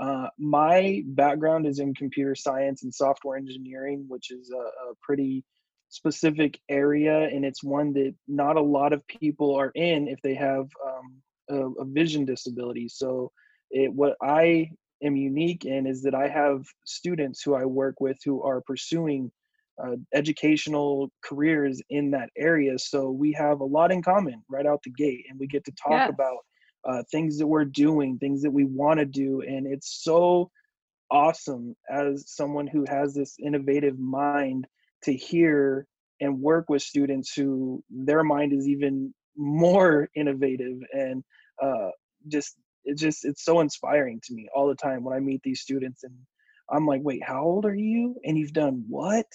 Uh, 0.00 0.28
my 0.38 1.02
background 1.08 1.66
is 1.66 1.78
in 1.78 1.94
computer 1.94 2.34
science 2.34 2.82
and 2.84 2.94
software 2.94 3.36
engineering, 3.36 4.06
which 4.08 4.30
is 4.30 4.50
a, 4.50 4.56
a 4.56 4.94
pretty 5.02 5.44
specific 5.90 6.58
area, 6.70 7.28
and 7.28 7.44
it's 7.44 7.62
one 7.62 7.92
that 7.92 8.14
not 8.26 8.56
a 8.56 8.62
lot 8.62 8.94
of 8.94 9.06
people 9.06 9.54
are 9.54 9.72
in 9.74 10.08
if 10.08 10.18
they 10.22 10.34
have 10.34 10.66
um, 10.86 11.22
a, 11.50 11.82
a, 11.82 11.84
vision 11.84 12.24
disability. 12.24 12.88
So, 12.88 13.30
it, 13.70 13.92
what 13.92 14.16
I 14.22 14.70
am 15.02 15.16
unique 15.16 15.66
in 15.66 15.86
is 15.86 16.02
that 16.02 16.14
I 16.14 16.28
have 16.28 16.64
students 16.86 17.42
who 17.42 17.54
I 17.54 17.66
work 17.66 18.00
with 18.00 18.16
who 18.24 18.42
are 18.42 18.62
pursuing 18.62 19.30
uh, 19.82 19.96
educational 20.14 21.10
careers 21.22 21.80
in 21.90 22.10
that 22.12 22.30
area. 22.36 22.78
So 22.78 23.10
we 23.10 23.32
have 23.32 23.60
a 23.60 23.64
lot 23.64 23.92
in 23.92 24.02
common 24.02 24.42
right 24.48 24.66
out 24.66 24.80
the 24.82 24.90
gate, 24.90 25.26
and 25.28 25.38
we 25.38 25.46
get 25.46 25.64
to 25.64 25.72
talk 25.72 25.92
yes. 25.92 26.10
about 26.10 26.38
uh, 26.84 27.02
things 27.10 27.38
that 27.38 27.46
we're 27.46 27.64
doing, 27.64 28.18
things 28.18 28.42
that 28.42 28.50
we 28.50 28.64
want 28.64 29.00
to 29.00 29.06
do, 29.06 29.42
and 29.42 29.66
it's 29.66 30.02
so 30.02 30.50
awesome 31.10 31.74
as 31.90 32.24
someone 32.28 32.66
who 32.66 32.84
has 32.88 33.14
this 33.14 33.36
innovative 33.42 33.98
mind 33.98 34.66
to 35.02 35.12
hear 35.12 35.86
and 36.20 36.40
work 36.40 36.68
with 36.68 36.82
students 36.82 37.34
who 37.34 37.82
their 37.90 38.22
mind 38.22 38.52
is 38.52 38.68
even 38.68 39.12
more 39.36 40.08
innovative 40.14 40.78
and 40.92 41.24
uh, 41.62 41.90
just 42.28 42.56
it 42.84 42.96
just 42.96 43.24
it's 43.24 43.44
so 43.44 43.60
inspiring 43.60 44.20
to 44.24 44.34
me 44.34 44.48
all 44.54 44.68
the 44.68 44.74
time 44.74 45.04
when 45.04 45.14
I 45.14 45.20
meet 45.20 45.42
these 45.42 45.60
students 45.60 46.04
and 46.04 46.14
I'm 46.70 46.86
like, 46.86 47.00
wait, 47.02 47.22
how 47.22 47.42
old 47.42 47.66
are 47.66 47.74
you? 47.74 48.16
And 48.24 48.38
you've 48.38 48.52
done 48.52 48.84
what? 48.88 49.26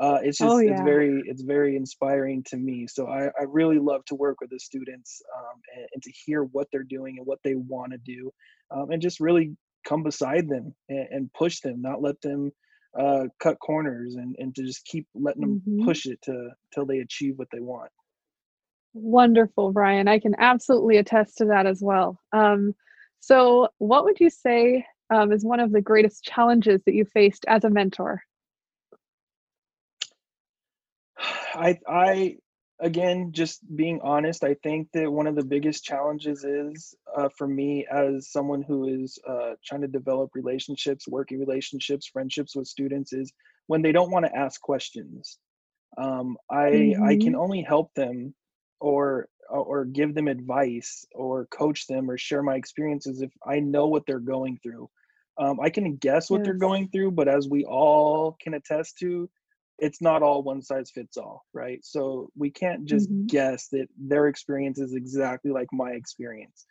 Uh, 0.00 0.18
it's 0.22 0.40
oh, 0.40 0.44
just 0.44 0.54
oh, 0.54 0.58
yeah. 0.58 0.72
it's 0.72 0.80
very 0.80 1.22
it's 1.26 1.42
very 1.42 1.76
inspiring 1.76 2.42
to 2.44 2.56
me 2.56 2.86
so 2.86 3.08
I, 3.08 3.26
I 3.26 3.44
really 3.46 3.78
love 3.78 4.04
to 4.06 4.14
work 4.14 4.40
with 4.40 4.50
the 4.50 4.58
students 4.58 5.20
um, 5.36 5.60
and, 5.76 5.86
and, 5.94 6.02
to 6.02 6.12
hear 6.24 6.44
what 6.44 6.68
they're 6.72 6.82
doing 6.82 7.18
and 7.18 7.26
what 7.26 7.40
they 7.44 7.54
want 7.54 7.92
to 7.92 7.98
do 7.98 8.32
um, 8.70 8.90
and 8.90 9.02
just 9.02 9.20
really 9.20 9.54
come 9.86 10.02
beside 10.02 10.48
them 10.48 10.74
and, 10.88 11.08
and 11.10 11.32
push 11.34 11.60
them 11.60 11.82
not 11.82 12.00
let 12.00 12.20
them 12.22 12.50
uh, 12.98 13.24
cut 13.38 13.58
corners 13.60 14.16
and, 14.16 14.34
and 14.38 14.54
to 14.54 14.62
just 14.62 14.84
keep 14.84 15.06
letting 15.14 15.42
them 15.42 15.62
mm-hmm. 15.66 15.84
push 15.84 16.06
it 16.06 16.20
to 16.22 16.50
till 16.74 16.86
they 16.86 16.98
achieve 16.98 17.34
what 17.36 17.48
they 17.52 17.60
want 17.60 17.90
wonderful 18.94 19.72
brian 19.72 20.08
i 20.08 20.18
can 20.18 20.34
absolutely 20.38 20.96
attest 20.96 21.36
to 21.36 21.44
that 21.44 21.66
as 21.66 21.82
well 21.82 22.18
um, 22.32 22.74
so 23.20 23.68
what 23.78 24.04
would 24.04 24.18
you 24.20 24.30
say 24.30 24.84
um, 25.10 25.32
is 25.32 25.44
one 25.44 25.60
of 25.60 25.72
the 25.72 25.80
greatest 25.80 26.24
challenges 26.24 26.82
that 26.86 26.94
you 26.94 27.04
faced 27.04 27.44
as 27.46 27.64
a 27.64 27.70
mentor 27.70 28.22
I 31.54 31.78
I 31.88 32.36
again 32.82 33.30
just 33.32 33.60
being 33.76 34.00
honest 34.02 34.44
i 34.44 34.54
think 34.62 34.88
that 34.92 35.10
one 35.10 35.26
of 35.26 35.36
the 35.36 35.44
biggest 35.44 35.84
challenges 35.84 36.44
is 36.44 36.94
uh, 37.16 37.28
for 37.38 37.46
me 37.46 37.86
as 37.90 38.30
someone 38.30 38.62
who 38.62 38.88
is 38.88 39.18
uh, 39.28 39.52
trying 39.64 39.80
to 39.80 39.88
develop 39.88 40.30
relationships 40.34 41.06
working 41.08 41.38
relationships 41.38 42.08
friendships 42.12 42.54
with 42.56 42.66
students 42.66 43.12
is 43.12 43.32
when 43.68 43.82
they 43.82 43.92
don't 43.92 44.10
want 44.10 44.26
to 44.26 44.36
ask 44.36 44.60
questions 44.60 45.38
um, 45.96 46.36
i 46.50 46.70
mm-hmm. 46.70 47.04
i 47.04 47.16
can 47.16 47.34
only 47.34 47.62
help 47.62 47.92
them 47.94 48.34
or 48.80 49.28
or 49.48 49.84
give 49.84 50.14
them 50.14 50.28
advice 50.28 51.04
or 51.14 51.46
coach 51.46 51.86
them 51.86 52.10
or 52.10 52.18
share 52.18 52.42
my 52.42 52.56
experiences 52.56 53.22
if 53.22 53.30
i 53.46 53.60
know 53.60 53.86
what 53.86 54.02
they're 54.06 54.18
going 54.18 54.58
through 54.62 54.88
um, 55.38 55.60
i 55.60 55.70
can 55.70 55.96
guess 55.96 56.28
what 56.28 56.38
yes. 56.38 56.46
they're 56.46 56.54
going 56.54 56.88
through 56.88 57.10
but 57.12 57.28
as 57.28 57.48
we 57.48 57.64
all 57.64 58.36
can 58.42 58.54
attest 58.54 58.98
to 58.98 59.28
it's 59.82 60.00
not 60.00 60.22
all 60.22 60.44
one 60.44 60.62
size 60.62 60.92
fits 60.92 61.16
all, 61.16 61.44
right? 61.52 61.84
So 61.84 62.30
we 62.36 62.50
can't 62.50 62.84
just 62.84 63.10
mm-hmm. 63.10 63.26
guess 63.26 63.66
that 63.72 63.88
their 63.98 64.28
experience 64.28 64.78
is 64.78 64.94
exactly 64.94 65.50
like 65.50 65.66
my 65.72 65.90
experience. 65.90 66.66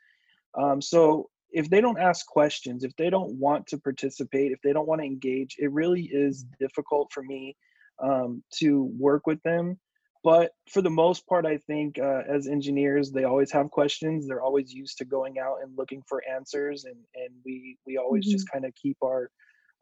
Um, 0.57 0.81
so 0.81 1.29
if 1.51 1.69
they 1.69 1.81
don't 1.81 1.99
ask 1.99 2.25
questions, 2.25 2.85
if 2.85 2.95
they 2.95 3.09
don't 3.09 3.33
want 3.33 3.67
to 3.67 3.77
participate, 3.77 4.53
if 4.53 4.61
they 4.63 4.71
don't 4.71 4.87
want 4.87 5.01
to 5.01 5.05
engage, 5.05 5.57
it 5.59 5.73
really 5.73 6.03
is 6.03 6.45
difficult 6.57 7.11
for 7.11 7.21
me 7.21 7.57
um, 8.01 8.41
to 8.59 8.89
work 8.97 9.27
with 9.27 9.43
them. 9.43 9.77
But 10.23 10.51
for 10.69 10.81
the 10.81 10.89
most 10.89 11.27
part, 11.27 11.45
I 11.45 11.57
think 11.57 11.99
uh, 11.99 12.21
as 12.29 12.47
engineers, 12.47 13.11
they 13.11 13.25
always 13.25 13.51
have 13.51 13.71
questions. 13.71 14.25
They're 14.25 14.41
always 14.41 14.71
used 14.71 14.99
to 14.99 15.05
going 15.05 15.37
out 15.37 15.57
and 15.61 15.77
looking 15.77 16.01
for 16.07 16.21
answers, 16.33 16.85
and 16.85 16.95
and 17.15 17.33
we 17.43 17.77
we 17.85 17.97
always 17.97 18.25
mm-hmm. 18.25 18.31
just 18.31 18.49
kind 18.49 18.63
of 18.63 18.73
keep 18.75 18.97
our 19.03 19.31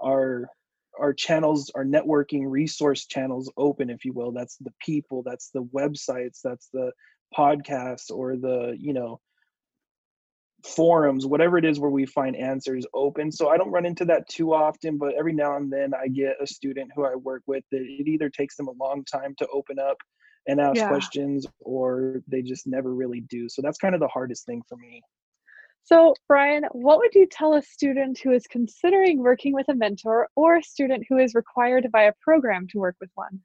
our 0.02 0.50
our 1.00 1.14
channels 1.14 1.72
our 1.76 1.86
networking 1.86 2.44
resource 2.50 3.06
channels 3.06 3.52
open 3.58 3.90
if 3.90 4.06
you 4.06 4.14
will. 4.14 4.32
That's 4.32 4.58
the 4.58 4.74
people 4.80 5.24
that's 5.24 5.50
the 5.50 5.64
websites 5.64 6.40
that's 6.44 6.70
the 6.74 6.92
podcasts 7.38 8.12
or 8.12 8.36
the 8.36 8.76
you 8.80 8.94
know 8.94 9.20
forums 10.66 11.26
whatever 11.26 11.58
it 11.58 11.64
is 11.64 11.80
where 11.80 11.90
we 11.90 12.06
find 12.06 12.36
answers 12.36 12.86
open. 12.94 13.32
So 13.32 13.50
i 13.50 13.58
don't 13.58 13.72
run 13.72 13.86
into 13.86 14.04
that 14.06 14.28
too 14.28 14.54
often 14.54 14.98
but 14.98 15.14
every 15.18 15.34
now 15.34 15.56
and 15.56 15.72
then 15.72 15.94
i 15.94 16.08
get 16.08 16.36
a 16.42 16.48
student 16.48 16.92
who 16.96 17.06
i 17.06 17.16
work 17.16 17.44
with 17.48 17.64
that 17.72 17.82
it 17.82 18.08
either 18.08 18.30
takes 18.30 18.58
them 18.58 18.68
a 18.68 18.84
long 18.84 19.06
time 19.06 19.36
to 19.38 19.48
open 19.54 19.80
up 19.80 19.98
and 20.48 20.60
ask 20.60 20.78
yeah. 20.78 20.88
questions 20.90 21.46
or 21.60 22.22
they 22.28 22.42
just 22.42 22.66
never 22.66 22.94
really 22.94 23.22
do. 23.30 23.48
So 23.48 23.62
that's 23.62 23.78
kind 23.78 23.94
of 23.94 24.02
the 24.02 24.08
hardest 24.08 24.46
thing 24.46 24.62
for 24.68 24.78
me 24.78 25.02
so, 25.84 26.14
Brian, 26.28 26.66
what 26.72 27.00
would 27.00 27.16
you 27.16 27.26
tell 27.26 27.56
a 27.56 27.62
student 27.62 28.20
who 28.20 28.32
is 28.32 28.46
considering 28.48 29.20
working 29.20 29.54
with 29.54 29.70
a 29.70 29.76
mentor 29.76 30.30
or 30.36 30.58
a 30.58 30.64
student 30.64 31.06
who 31.10 31.18
is 31.18 31.34
required 31.34 31.88
by 31.92 32.04
a 32.04 32.14
program 32.22 32.68
to 32.70 32.80
work 32.80 32.96
with 33.02 33.10
one? 33.16 33.42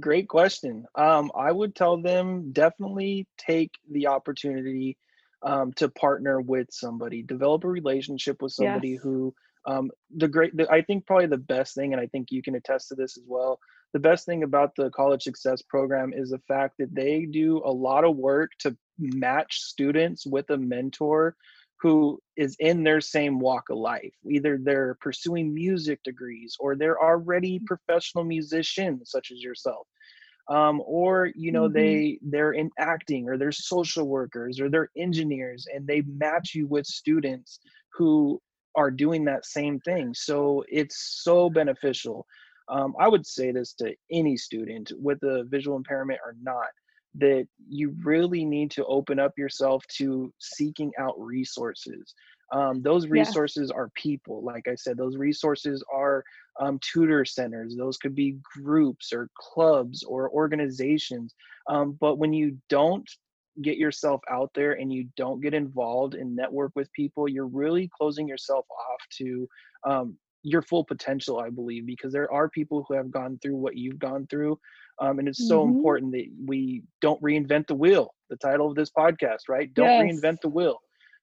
Great 0.00 0.28
question. 0.28 0.86
Um, 0.94 1.30
I 1.36 1.52
would 1.52 1.74
tell 1.74 2.00
them 2.00 2.52
definitely 2.52 3.26
take 3.36 3.72
the 3.90 4.06
opportunity 4.06 4.96
um, 5.42 5.72
to 5.74 5.88
partner 5.88 6.40
with 6.40 6.68
somebody, 6.70 7.22
develop 7.22 7.64
a 7.64 7.68
relationship 7.68 8.40
with 8.40 8.52
somebody 8.52 8.90
yes. 8.90 9.02
who 9.02 9.34
um, 9.66 9.90
the 10.16 10.28
great 10.28 10.56
the, 10.56 10.70
i 10.70 10.82
think 10.82 11.06
probably 11.06 11.26
the 11.26 11.36
best 11.36 11.74
thing 11.74 11.92
and 11.92 12.00
i 12.00 12.06
think 12.06 12.28
you 12.30 12.42
can 12.42 12.54
attest 12.54 12.88
to 12.88 12.94
this 12.94 13.16
as 13.16 13.24
well 13.26 13.58
the 13.92 13.98
best 13.98 14.24
thing 14.24 14.42
about 14.42 14.74
the 14.74 14.90
college 14.90 15.22
success 15.22 15.62
program 15.62 16.12
is 16.14 16.30
the 16.30 16.40
fact 16.48 16.76
that 16.78 16.94
they 16.94 17.26
do 17.26 17.60
a 17.64 17.70
lot 17.70 18.04
of 18.04 18.16
work 18.16 18.52
to 18.60 18.76
match 18.98 19.60
students 19.60 20.26
with 20.26 20.48
a 20.50 20.56
mentor 20.56 21.36
who 21.82 22.20
is 22.36 22.56
in 22.60 22.84
their 22.84 23.00
same 23.00 23.40
walk 23.40 23.64
of 23.68 23.76
life. 23.76 24.14
Either 24.30 24.56
they're 24.56 24.96
pursuing 25.00 25.52
music 25.52 26.00
degrees 26.04 26.56
or 26.60 26.76
they're 26.76 27.02
already 27.02 27.60
professional 27.66 28.24
musicians, 28.24 29.10
such 29.10 29.32
as 29.32 29.42
yourself. 29.42 29.86
Um, 30.48 30.82
or 30.84 31.30
you 31.36 31.52
know 31.52 31.64
mm-hmm. 31.64 31.74
they 31.74 32.18
they're 32.22 32.52
in 32.52 32.70
acting 32.76 33.28
or 33.28 33.38
they're 33.38 33.52
social 33.52 34.08
workers 34.08 34.58
or 34.58 34.68
they're 34.68 34.90
engineers 34.96 35.66
and 35.72 35.86
they 35.86 36.02
match 36.02 36.52
you 36.52 36.66
with 36.66 36.84
students 36.84 37.60
who 37.92 38.40
are 38.74 38.90
doing 38.90 39.24
that 39.26 39.46
same 39.46 39.78
thing 39.80 40.12
so 40.14 40.64
it's 40.68 41.20
so 41.22 41.48
beneficial 41.48 42.26
um, 42.68 42.94
i 42.98 43.08
would 43.08 43.26
say 43.26 43.50
this 43.52 43.72
to 43.74 43.94
any 44.10 44.36
student 44.36 44.92
with 44.98 45.22
a 45.22 45.44
visual 45.44 45.76
impairment 45.76 46.20
or 46.24 46.34
not 46.42 46.68
that 47.14 47.46
you 47.68 47.94
really 48.02 48.44
need 48.44 48.70
to 48.70 48.84
open 48.86 49.18
up 49.18 49.36
yourself 49.36 49.84
to 49.86 50.32
seeking 50.38 50.92
out 50.98 51.14
resources. 51.18 52.14
Um, 52.52 52.82
those 52.82 53.06
resources 53.06 53.70
yeah. 53.70 53.80
are 53.80 53.90
people. 53.94 54.42
Like 54.42 54.68
I 54.68 54.74
said, 54.74 54.96
those 54.96 55.16
resources 55.16 55.84
are 55.92 56.24
um, 56.60 56.78
tutor 56.80 57.24
centers. 57.24 57.76
Those 57.76 57.96
could 57.96 58.14
be 58.14 58.38
groups 58.62 59.12
or 59.12 59.28
clubs 59.36 60.02
or 60.02 60.30
organizations. 60.30 61.34
Um, 61.68 61.96
but 62.00 62.18
when 62.18 62.32
you 62.32 62.58
don't 62.68 63.08
get 63.60 63.76
yourself 63.76 64.20
out 64.30 64.50
there 64.54 64.72
and 64.72 64.92
you 64.92 65.08
don't 65.16 65.42
get 65.42 65.54
involved 65.54 66.14
and 66.14 66.34
network 66.34 66.72
with 66.74 66.92
people, 66.92 67.28
you're 67.28 67.46
really 67.46 67.90
closing 67.94 68.26
yourself 68.26 68.64
off 68.70 69.00
to 69.18 69.48
um, 69.84 70.16
your 70.42 70.62
full 70.62 70.84
potential, 70.84 71.38
I 71.38 71.50
believe, 71.50 71.86
because 71.86 72.12
there 72.12 72.32
are 72.32 72.48
people 72.48 72.84
who 72.86 72.94
have 72.94 73.10
gone 73.10 73.38
through 73.42 73.56
what 73.56 73.76
you've 73.76 73.98
gone 73.98 74.26
through 74.28 74.58
um, 75.00 75.18
and 75.18 75.28
it's 75.28 75.48
so 75.48 75.60
mm-hmm. 75.64 75.76
important 75.76 76.12
that 76.12 76.26
we 76.46 76.82
don't 77.00 77.20
reinvent 77.22 77.66
the 77.66 77.74
wheel. 77.74 78.14
The 78.30 78.36
title 78.36 78.68
of 78.68 78.76
this 78.76 78.90
podcast, 78.90 79.48
right? 79.48 79.72
Don't 79.74 80.06
yes. 80.06 80.16
reinvent 80.16 80.40
the 80.42 80.48
wheel. 80.48 80.78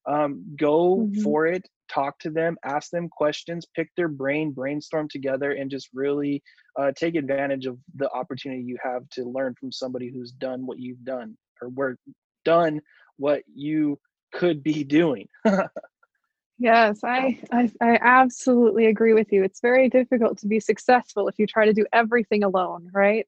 Um, 0.05 0.43
go 0.57 0.97
mm-hmm. 0.97 1.21
for 1.21 1.47
it. 1.47 1.67
Talk 1.89 2.19
to 2.19 2.29
them. 2.29 2.57
Ask 2.63 2.91
them 2.91 3.09
questions. 3.09 3.65
Pick 3.75 3.89
their 3.95 4.07
brain. 4.07 4.51
Brainstorm 4.51 5.07
together, 5.09 5.53
and 5.53 5.71
just 5.71 5.89
really 5.93 6.43
uh, 6.77 6.91
take 6.95 7.15
advantage 7.15 7.65
of 7.65 7.77
the 7.95 8.09
opportunity 8.11 8.61
you 8.61 8.77
have 8.83 9.07
to 9.11 9.23
learn 9.23 9.55
from 9.59 9.71
somebody 9.71 10.11
who's 10.11 10.31
done 10.31 10.65
what 10.65 10.79
you've 10.79 11.03
done 11.03 11.37
or 11.61 11.69
were 11.69 11.97
done 12.45 12.79
what 13.17 13.43
you 13.53 13.99
could 14.33 14.61
be 14.61 14.83
doing. 14.83 15.27
Yes, 16.59 16.99
I, 17.05 17.39
I, 17.53 17.71
I 17.81 17.97
absolutely 18.01 18.87
agree 18.87 19.13
with 19.13 19.31
you. 19.31 19.43
It's 19.43 19.61
very 19.61 19.87
difficult 19.87 20.37
to 20.39 20.47
be 20.47 20.59
successful 20.59 21.29
if 21.29 21.39
you 21.39 21.47
try 21.47 21.65
to 21.65 21.73
do 21.73 21.85
everything 21.93 22.43
alone, 22.43 22.89
right? 22.93 23.25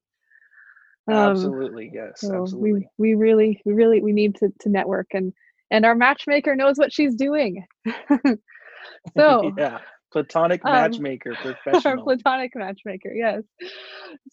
Um, 1.07 1.15
absolutely, 1.15 1.91
yes, 1.93 2.19
so 2.19 2.43
absolutely. 2.43 2.89
We 2.97 3.13
we 3.13 3.15
really 3.15 3.61
we 3.65 3.73
really 3.73 4.01
we 4.01 4.11
need 4.11 4.35
to 4.35 4.51
to 4.59 4.69
network 4.69 5.07
and 5.13 5.33
and 5.71 5.85
our 5.85 5.95
matchmaker 5.95 6.55
knows 6.55 6.77
what 6.77 6.91
she's 6.93 7.15
doing. 7.15 7.65
so 9.17 9.53
yeah, 9.57 9.79
platonic 10.11 10.63
um, 10.65 10.73
matchmaker, 10.73 11.31
um, 11.45 11.53
professional. 11.53 12.00
Our 12.00 12.03
platonic 12.03 12.51
matchmaker, 12.55 13.13
yes. 13.13 13.43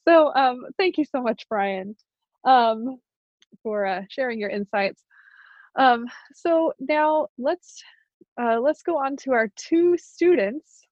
So 0.07 0.35
um, 0.35 0.63
thank 0.77 0.99
you 0.99 1.05
so 1.05 1.23
much, 1.23 1.47
Brian, 1.49 1.95
um, 2.45 2.99
for 3.63 3.87
uh, 3.87 4.03
sharing 4.11 4.41
your 4.41 4.51
insights. 4.51 5.03
Um, 5.77 6.07
so 6.35 6.73
now 6.81 7.29
let's 7.39 7.83
uh, 8.41 8.61
let's 8.61 8.83
go 8.83 8.97
on 8.97 9.17
to 9.17 9.33
our 9.33 9.49
two 9.57 9.97
students 9.99 10.89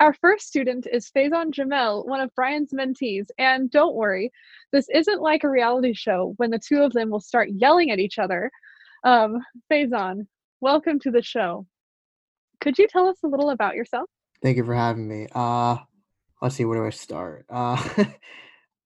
our 0.00 0.14
first 0.14 0.46
student 0.46 0.86
is 0.92 1.10
Faison 1.10 1.50
Jamel, 1.52 2.06
one 2.06 2.20
of 2.20 2.32
Brian's 2.36 2.72
mentees. 2.72 3.26
And 3.36 3.68
don't 3.68 3.96
worry, 3.96 4.30
this 4.72 4.88
isn't 4.94 5.20
like 5.20 5.42
a 5.42 5.50
reality 5.50 5.92
show 5.92 6.34
when 6.36 6.50
the 6.50 6.60
two 6.60 6.82
of 6.82 6.92
them 6.92 7.10
will 7.10 7.20
start 7.20 7.48
yelling 7.52 7.90
at 7.90 7.98
each 7.98 8.18
other. 8.18 8.48
Um, 9.02 9.40
Faison, 9.70 10.26
welcome 10.60 11.00
to 11.00 11.10
the 11.10 11.22
show. 11.22 11.66
Could 12.60 12.78
you 12.78 12.86
tell 12.86 13.08
us 13.08 13.18
a 13.24 13.28
little 13.28 13.50
about 13.50 13.74
yourself? 13.74 14.08
Thank 14.40 14.56
you 14.56 14.64
for 14.64 14.74
having 14.74 15.08
me. 15.08 15.26
Uh, 15.34 15.78
let's 16.40 16.54
see, 16.54 16.64
where 16.64 16.78
do 16.78 16.86
I 16.86 16.90
start? 16.90 17.44
Uh, 17.50 17.82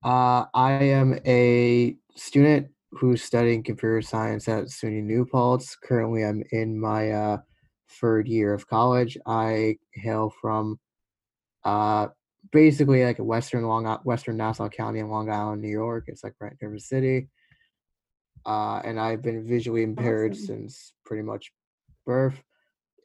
uh, 0.04 0.44
I 0.54 0.72
am 0.72 1.18
a 1.26 1.94
student 2.16 2.68
who's 2.90 3.22
studying 3.22 3.62
computer 3.62 4.00
science 4.00 4.48
at 4.48 4.64
SUNY 4.64 5.02
New 5.02 5.26
Paltz. 5.26 5.76
Currently, 5.76 6.24
I'm 6.24 6.42
in 6.52 6.80
my 6.80 7.10
uh, 7.10 7.36
third 8.00 8.28
year 8.28 8.54
of 8.54 8.66
college. 8.66 9.16
I 9.26 9.76
hail 9.94 10.32
from 10.40 10.78
uh, 11.64 12.08
basically 12.50 13.04
like 13.04 13.18
a 13.18 13.24
Western 13.24 13.64
Long 13.64 13.86
Western 14.04 14.36
Nassau 14.36 14.68
County 14.68 15.00
in 15.00 15.08
Long 15.08 15.30
Island, 15.30 15.62
New 15.62 15.68
York. 15.68 16.04
It's 16.08 16.24
like 16.24 16.34
right 16.40 16.54
near 16.60 16.72
the 16.72 16.80
city. 16.80 17.28
Uh, 18.44 18.80
and 18.84 18.98
I've 18.98 19.22
been 19.22 19.46
visually 19.46 19.82
impaired 19.82 20.32
awesome. 20.32 20.46
since 20.46 20.94
pretty 21.04 21.22
much 21.22 21.52
birth. 22.04 22.42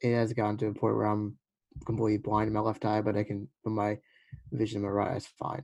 It 0.02 0.14
has 0.14 0.32
gotten 0.32 0.56
to 0.58 0.66
a 0.66 0.74
point 0.74 0.96
where 0.96 1.06
I'm 1.06 1.38
completely 1.86 2.18
blind 2.18 2.48
in 2.48 2.54
my 2.54 2.60
left 2.60 2.84
eye, 2.84 3.00
but 3.00 3.16
I 3.16 3.22
can, 3.22 3.48
but 3.62 3.70
my 3.70 3.98
vision 4.52 4.78
in 4.78 4.82
my 4.82 4.88
right 4.88 5.12
eye 5.12 5.16
is 5.16 5.28
fine. 5.38 5.62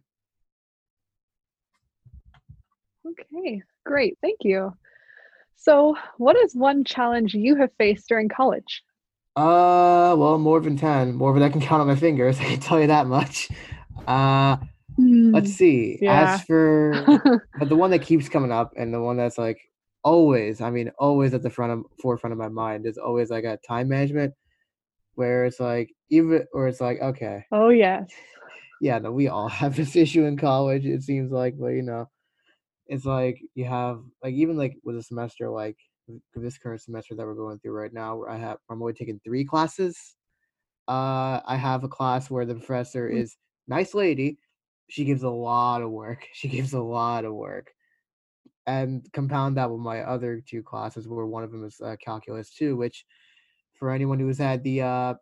Okay, 3.06 3.62
great. 3.84 4.16
Thank 4.22 4.38
you. 4.42 4.72
So, 5.56 5.96
what 6.18 6.37
is 6.37 6.54
one 6.54 6.84
challenge 6.84 7.34
you 7.34 7.56
have 7.56 7.70
faced 7.78 8.08
during 8.08 8.28
college? 8.28 8.82
Uh, 9.36 10.14
well, 10.16 10.38
more 10.38 10.60
than 10.60 10.76
10. 10.76 11.14
More 11.14 11.32
than 11.34 11.42
I 11.42 11.48
can 11.48 11.60
count 11.60 11.80
on 11.80 11.86
my 11.86 11.96
fingers. 11.96 12.38
I 12.40 12.44
can 12.44 12.60
tell 12.60 12.80
you 12.80 12.86
that 12.86 13.06
much. 13.06 13.48
Uh, 14.06 14.56
mm, 14.98 15.34
let's 15.34 15.52
see. 15.52 15.98
Yeah. 16.00 16.34
As 16.34 16.42
for 16.44 17.04
but 17.58 17.68
the 17.68 17.76
one 17.76 17.90
that 17.90 18.02
keeps 18.02 18.28
coming 18.28 18.52
up 18.52 18.72
and 18.76 18.92
the 18.92 19.00
one 19.00 19.16
that's 19.16 19.38
like 19.38 19.60
always, 20.02 20.60
I 20.60 20.70
mean, 20.70 20.90
always 20.98 21.34
at 21.34 21.42
the 21.42 21.50
front 21.50 21.72
of 21.72 21.84
forefront 22.00 22.32
of 22.32 22.38
my 22.38 22.48
mind 22.48 22.86
is 22.86 22.98
always 22.98 23.30
like 23.30 23.44
a 23.44 23.58
time 23.66 23.88
management 23.88 24.34
where 25.14 25.44
it's 25.44 25.60
like 25.60 25.90
even 26.10 26.46
or 26.52 26.68
it's 26.68 26.80
like 26.80 27.00
okay. 27.00 27.44
Oh 27.50 27.70
yes. 27.70 28.10
Yeah, 28.80 28.98
no, 28.98 29.12
we 29.12 29.28
all 29.28 29.48
have 29.60 29.74
this 29.74 29.96
issue 29.96 30.24
in 30.24 30.36
college. 30.36 30.86
It 30.86 31.02
seems 31.02 31.32
like, 31.32 31.54
but 31.58 31.68
you 31.68 31.82
know, 31.82 32.08
it's 32.86 33.04
like 33.04 33.40
you 33.54 33.64
have 33.64 34.00
like 34.22 34.34
even 34.34 34.56
like 34.56 34.76
with 34.84 34.96
a 34.96 35.02
semester 35.02 35.48
like 35.48 35.78
this 36.34 36.58
current 36.58 36.82
semester 36.82 37.14
that 37.14 37.26
we're 37.26 37.34
going 37.34 37.58
through 37.58 37.72
right 37.72 37.92
now, 37.92 38.16
where 38.16 38.30
I 38.30 38.36
have 38.36 38.58
I'm 38.70 38.80
only 38.80 38.94
taking 38.94 39.20
three 39.24 39.44
classes. 39.44 40.16
Uh, 40.86 41.40
I 41.46 41.56
have 41.56 41.84
a 41.84 41.88
class 41.88 42.30
where 42.30 42.44
the 42.44 42.54
professor 42.54 43.08
mm. 43.08 43.20
is 43.20 43.36
nice 43.68 43.94
lady. 43.94 44.38
She 44.88 45.04
gives 45.04 45.22
a 45.22 45.30
lot 45.30 45.82
of 45.82 45.90
work. 45.90 46.26
She 46.34 46.48
gives 46.48 46.72
a 46.74 46.80
lot 46.80 47.24
of 47.24 47.34
work, 47.34 47.72
and 48.66 49.06
compound 49.12 49.56
that 49.56 49.70
with 49.70 49.80
my 49.80 50.00
other 50.02 50.42
two 50.46 50.62
classes, 50.62 51.08
where 51.08 51.26
one 51.26 51.44
of 51.44 51.52
them 51.52 51.64
is 51.64 51.80
uh, 51.80 51.96
calculus 52.04 52.50
two, 52.50 52.76
which 52.76 53.04
for 53.78 53.90
anyone 53.90 54.18
who 54.18 54.28
has 54.28 54.38
had 54.38 54.62
the 54.62 54.82
uh, 54.82 55.14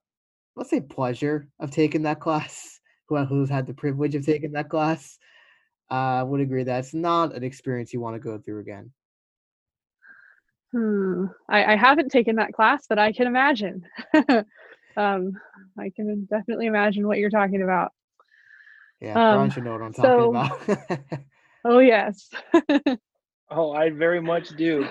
let's 0.57 0.71
say 0.71 0.81
pleasure 0.81 1.49
of 1.61 1.71
taking 1.71 2.03
that 2.03 2.21
class, 2.21 2.81
who 3.09 3.25
who's 3.25 3.51
had 3.51 3.66
the 3.66 3.75
privilege 3.75 4.14
of 4.14 4.27
taking 4.27 4.53
that 4.53 4.68
class, 4.68 5.18
uh, 5.90 6.25
would 6.27 6.40
agree 6.40 6.64
that 6.64 6.81
it's 6.81 6.95
not 6.95 7.35
an 7.35 7.45
experience 7.45 7.92
you 7.92 8.01
want 8.01 8.16
to 8.16 8.21
go 8.21 8.38
through 8.38 8.61
again. 8.61 8.90
Hmm. 10.73 11.27
I, 11.49 11.75
I 11.75 11.77
haven't 11.77 12.11
taken 12.11 12.37
that 12.37 12.53
class, 12.55 12.87
but 12.89 12.99
I 12.99 13.13
can 13.13 13.27
imagine. 13.27 13.85
um, 14.97 15.33
I 15.79 15.91
can 15.95 16.27
definitely 16.31 16.67
imagine 16.67 17.07
what 17.07 17.19
you're 17.19 17.31
talking 17.31 17.63
about. 17.63 17.93
Yeah, 19.01 19.13
um, 19.13 19.37
Brian 19.37 19.51
should 19.51 19.65
know 19.65 19.73
what 19.73 19.83
I'm 19.83 19.93
so, 19.93 20.33
talking 20.33 20.77
about. 20.95 21.01
oh 21.65 21.79
yes. 21.81 22.31
oh, 23.51 23.73
I 23.73 23.91
very 23.91 24.21
much 24.21 24.51
do. 24.51 24.87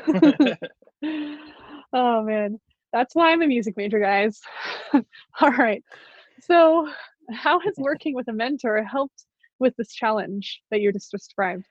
oh 1.94 2.24
man, 2.24 2.60
that's 2.94 3.16
why 3.16 3.32
I'm 3.32 3.42
a 3.42 3.48
music 3.48 3.76
major, 3.78 4.00
guys. 4.00 4.40
All 4.94 5.52
right. 5.52 5.84
So, 6.42 6.90
how 7.32 7.60
has 7.60 7.76
working 7.78 8.14
with 8.14 8.28
a 8.28 8.34
mentor 8.34 8.84
helped 8.84 9.26
with 9.60 9.76
this 9.78 9.94
challenge 9.94 10.62
that 10.70 10.82
you 10.82 10.92
just 10.92 11.10
described? 11.10 11.66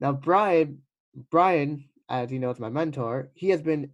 Now, 0.00 0.12
Brian, 0.12 0.82
Brian 1.30 1.84
as 2.08 2.32
you 2.32 2.38
know, 2.38 2.50
it's 2.50 2.60
my 2.60 2.70
mentor, 2.70 3.30
he 3.34 3.50
has 3.50 3.62
been 3.62 3.90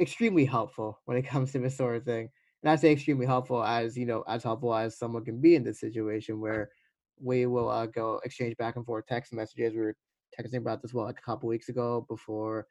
extremely 0.00 0.44
helpful 0.44 1.00
when 1.04 1.16
it 1.16 1.22
comes 1.26 1.52
to 1.52 1.58
this 1.58 1.76
sort 1.76 1.96
of 1.96 2.04
thing. 2.04 2.28
And 2.62 2.70
I 2.70 2.76
say 2.76 2.92
extremely 2.92 3.26
helpful 3.26 3.64
as, 3.64 3.96
you 3.96 4.04
know, 4.04 4.22
as 4.28 4.42
helpful 4.42 4.74
as 4.74 4.98
someone 4.98 5.24
can 5.24 5.40
be 5.40 5.54
in 5.54 5.64
this 5.64 5.80
situation 5.80 6.40
where 6.40 6.70
we 7.18 7.46
will 7.46 7.70
uh, 7.70 7.86
go 7.86 8.20
exchange 8.24 8.56
back 8.56 8.76
and 8.76 8.84
forth 8.84 9.06
text 9.06 9.32
messages. 9.32 9.74
We 9.74 9.80
were 9.80 9.96
texting 10.38 10.58
about 10.58 10.82
this, 10.82 10.92
well, 10.92 11.06
like 11.06 11.18
a 11.18 11.22
couple 11.22 11.48
weeks 11.48 11.68
ago 11.68 12.04
before 12.08 12.66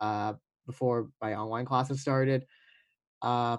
uh, 0.00 0.34
before 0.66 1.08
my 1.20 1.34
online 1.34 1.64
classes 1.64 2.00
started. 2.00 2.44
Uh, 3.22 3.56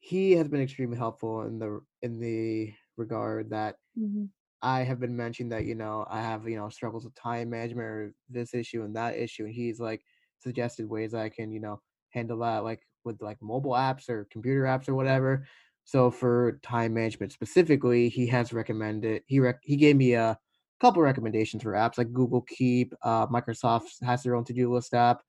he 0.00 0.32
has 0.32 0.48
been 0.48 0.60
extremely 0.60 0.96
helpful 0.96 1.42
in 1.42 1.58
the 1.58 1.80
in 2.02 2.20
the 2.20 2.72
regard 2.96 3.50
that 3.50 3.76
mm-hmm. 3.98 4.24
I 4.62 4.82
have 4.82 5.00
been 5.00 5.16
mentioning 5.16 5.50
that, 5.50 5.64
you 5.64 5.74
know, 5.74 6.06
I 6.10 6.20
have, 6.20 6.48
you 6.48 6.56
know, 6.56 6.68
struggles 6.68 7.04
with 7.04 7.14
time 7.14 7.50
management 7.50 7.86
or 7.86 8.14
this 8.28 8.54
issue 8.54 8.82
and 8.84 8.96
that 8.96 9.16
issue. 9.16 9.44
And 9.44 9.54
he's 9.54 9.80
like 9.80 10.02
suggested 10.38 10.88
ways 10.88 11.14
I 11.14 11.28
can, 11.28 11.52
you 11.52 11.60
know, 11.60 11.80
handle 12.10 12.38
that 12.40 12.64
like 12.64 12.82
with 13.04 13.20
like 13.22 13.40
mobile 13.42 13.72
apps 13.72 14.08
or 14.08 14.26
computer 14.30 14.62
apps 14.64 14.88
or 14.88 14.94
whatever. 14.94 15.46
So 15.84 16.10
for 16.10 16.58
time 16.62 16.94
management 16.94 17.32
specifically, 17.32 18.08
he 18.08 18.26
has 18.28 18.52
recommended 18.52 19.22
he 19.26 19.40
rec- 19.40 19.60
he 19.62 19.76
gave 19.76 19.96
me 19.96 20.14
a 20.14 20.38
couple 20.80 21.02
recommendations 21.02 21.62
for 21.62 21.72
apps 21.72 21.98
like 21.98 22.12
Google 22.12 22.42
Keep, 22.42 22.94
uh, 23.02 23.26
Microsoft 23.28 24.02
has 24.04 24.22
their 24.22 24.34
own 24.36 24.44
to-do 24.44 24.72
list 24.72 24.94
app, 24.94 25.22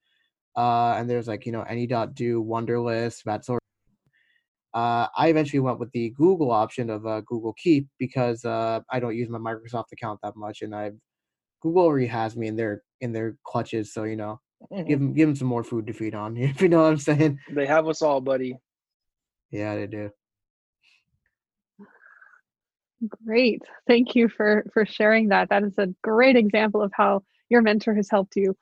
uh, 0.57 0.95
and 0.97 1.09
there's 1.09 1.27
like 1.27 1.45
you 1.45 1.51
know 1.51 1.63
Any.do, 1.63 2.43
Wunderlist, 2.43 3.23
that 3.25 3.45
sort. 3.45 3.58
Uh, 4.73 5.07
I 5.17 5.29
eventually 5.29 5.59
went 5.59 5.79
with 5.79 5.91
the 5.91 6.11
Google 6.11 6.51
option 6.51 6.89
of 6.89 7.05
uh, 7.05 7.21
Google 7.21 7.53
Keep 7.53 7.87
because 7.97 8.45
uh, 8.45 8.81
I 8.91 8.99
don't 8.99 9.15
use 9.15 9.29
my 9.29 9.39
Microsoft 9.39 9.91
account 9.93 10.19
that 10.23 10.35
much, 10.35 10.61
and 10.61 10.75
I 10.75 10.91
Google 11.61 11.83
already 11.83 12.07
has 12.07 12.35
me 12.37 12.47
in 12.47 12.55
their 12.55 12.83
in 13.01 13.11
their 13.11 13.37
clutches, 13.43 13.93
so 13.93 14.03
you 14.03 14.15
know 14.15 14.39
Mhm. 14.71 14.87
give 14.87 14.99
them 14.99 15.13
give 15.13 15.27
them 15.29 15.35
some 15.35 15.47
more 15.47 15.63
food 15.63 15.87
to 15.87 15.93
feed 15.93 16.13
on. 16.15 16.35
If 16.37 16.61
you 16.61 16.69
know 16.69 16.83
what 16.83 16.91
I'm 16.91 16.97
saying? 16.97 17.39
They 17.51 17.65
have 17.65 17.87
us 17.87 18.01
all, 18.01 18.21
buddy. 18.21 18.57
Yeah, 19.51 19.75
they 19.75 19.87
do. 19.87 20.11
Great. 23.25 23.61
Thank 23.87 24.15
you 24.15 24.27
for 24.27 24.65
for 24.73 24.85
sharing 24.85 25.29
that. 25.29 25.49
That 25.49 25.63
is 25.63 25.77
a 25.77 25.87
great 26.03 26.35
example 26.35 26.81
of 26.81 26.91
how 26.93 27.23
your 27.49 27.61
mentor 27.61 27.95
has 27.95 28.09
helped 28.09 28.35
you. 28.35 28.55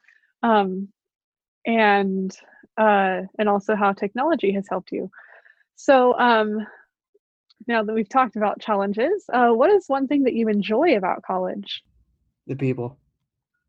Um, 0.43 0.89
and 1.65 2.35
uh, 2.77 3.21
and 3.39 3.49
also 3.49 3.75
how 3.75 3.93
technology 3.93 4.51
has 4.53 4.67
helped 4.69 4.91
you. 4.91 5.09
So 5.77 6.17
um, 6.17 6.65
now 7.67 7.83
that 7.83 7.93
we've 7.93 8.09
talked 8.09 8.35
about 8.35 8.59
challenges, 8.59 9.23
uh, 9.31 9.49
what 9.49 9.69
is 9.69 9.85
one 9.87 10.07
thing 10.07 10.23
that 10.23 10.33
you 10.33 10.49
enjoy 10.49 10.97
about 10.97 11.21
college? 11.21 11.83
The 12.47 12.55
people, 12.55 12.97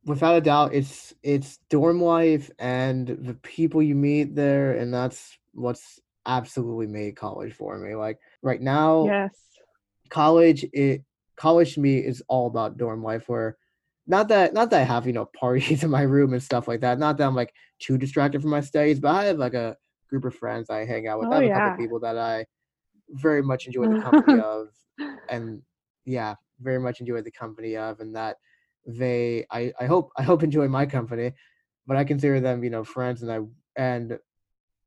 without 0.05 0.37
a 0.37 0.40
doubt, 0.40 0.75
it's 0.75 1.12
it's 1.23 1.59
dorm 1.68 2.01
life 2.03 2.51
and 2.59 3.07
the 3.09 3.35
people 3.35 3.83
you 3.83 3.94
meet 3.94 4.35
there, 4.35 4.73
and 4.73 4.92
that's 4.92 5.37
what's 5.53 6.01
absolutely 6.27 6.87
made 6.87 7.16
college 7.16 7.53
for 7.53 7.77
me. 7.79 7.94
Like 7.94 8.18
right 8.42 8.61
now, 8.61 9.05
Yes. 9.05 9.35
college 10.09 10.64
it 10.73 11.03
college 11.37 11.75
to 11.75 11.81
me 11.81 11.99
is 11.99 12.23
all 12.29 12.47
about 12.47 12.79
dorm 12.79 13.03
life 13.03 13.29
where 13.29 13.57
not 14.07 14.29
that 14.29 14.55
not 14.55 14.71
that 14.71 14.81
I 14.81 14.85
have, 14.85 15.07
you 15.07 15.12
know, 15.12 15.27
parties 15.27 15.83
in 15.85 15.90
my 15.90 16.03
room 16.03 16.33
and 16.33 16.42
stuff 16.42 16.68
like 16.68 16.81
that. 16.81 16.99
Not 16.99 17.18
that 17.18 17.27
I'm 17.27 17.35
like 17.37 17.53
too 17.81 17.99
distracted 17.99 18.40
from 18.40 18.51
my 18.51 18.61
studies, 18.61 19.01
but 19.01 19.14
I 19.14 19.25
have 19.27 19.38
like 19.38 19.55
a 19.55 19.77
group 20.09 20.25
of 20.25 20.35
friends 20.35 20.71
I 20.71 20.85
hang 20.85 21.07
out 21.07 21.21
with. 21.21 21.29
Oh, 21.31 21.37
have 21.37 21.44
a 21.44 21.49
yeah. 21.49 21.61
couple 21.61 21.79
people 21.79 22.01
that 22.01 22.18
I 22.18 22.47
very 23.11 23.42
much 23.42 23.66
enjoy 23.66 23.88
the 23.88 23.99
company 24.03 24.38
of 24.38 24.68
and 25.31 25.62
yeah, 26.05 26.35
very 26.61 26.79
much 26.79 27.01
enjoy 27.01 27.23
the 27.23 27.31
company 27.31 27.77
of 27.77 28.01
and 28.01 28.14
that 28.16 28.37
they 28.87 29.44
I, 29.51 29.73
I 29.79 29.87
hope 29.87 30.11
I 30.16 30.23
hope 30.23 30.42
enjoy 30.42 30.68
my 30.68 30.87
company, 30.87 31.33
but 31.87 31.97
I 31.97 32.05
consider 32.05 32.40
them, 32.40 32.64
you 32.64 32.71
know, 32.71 32.85
friends 32.85 33.23
and 33.23 33.31
I 33.31 33.40
and 33.77 34.18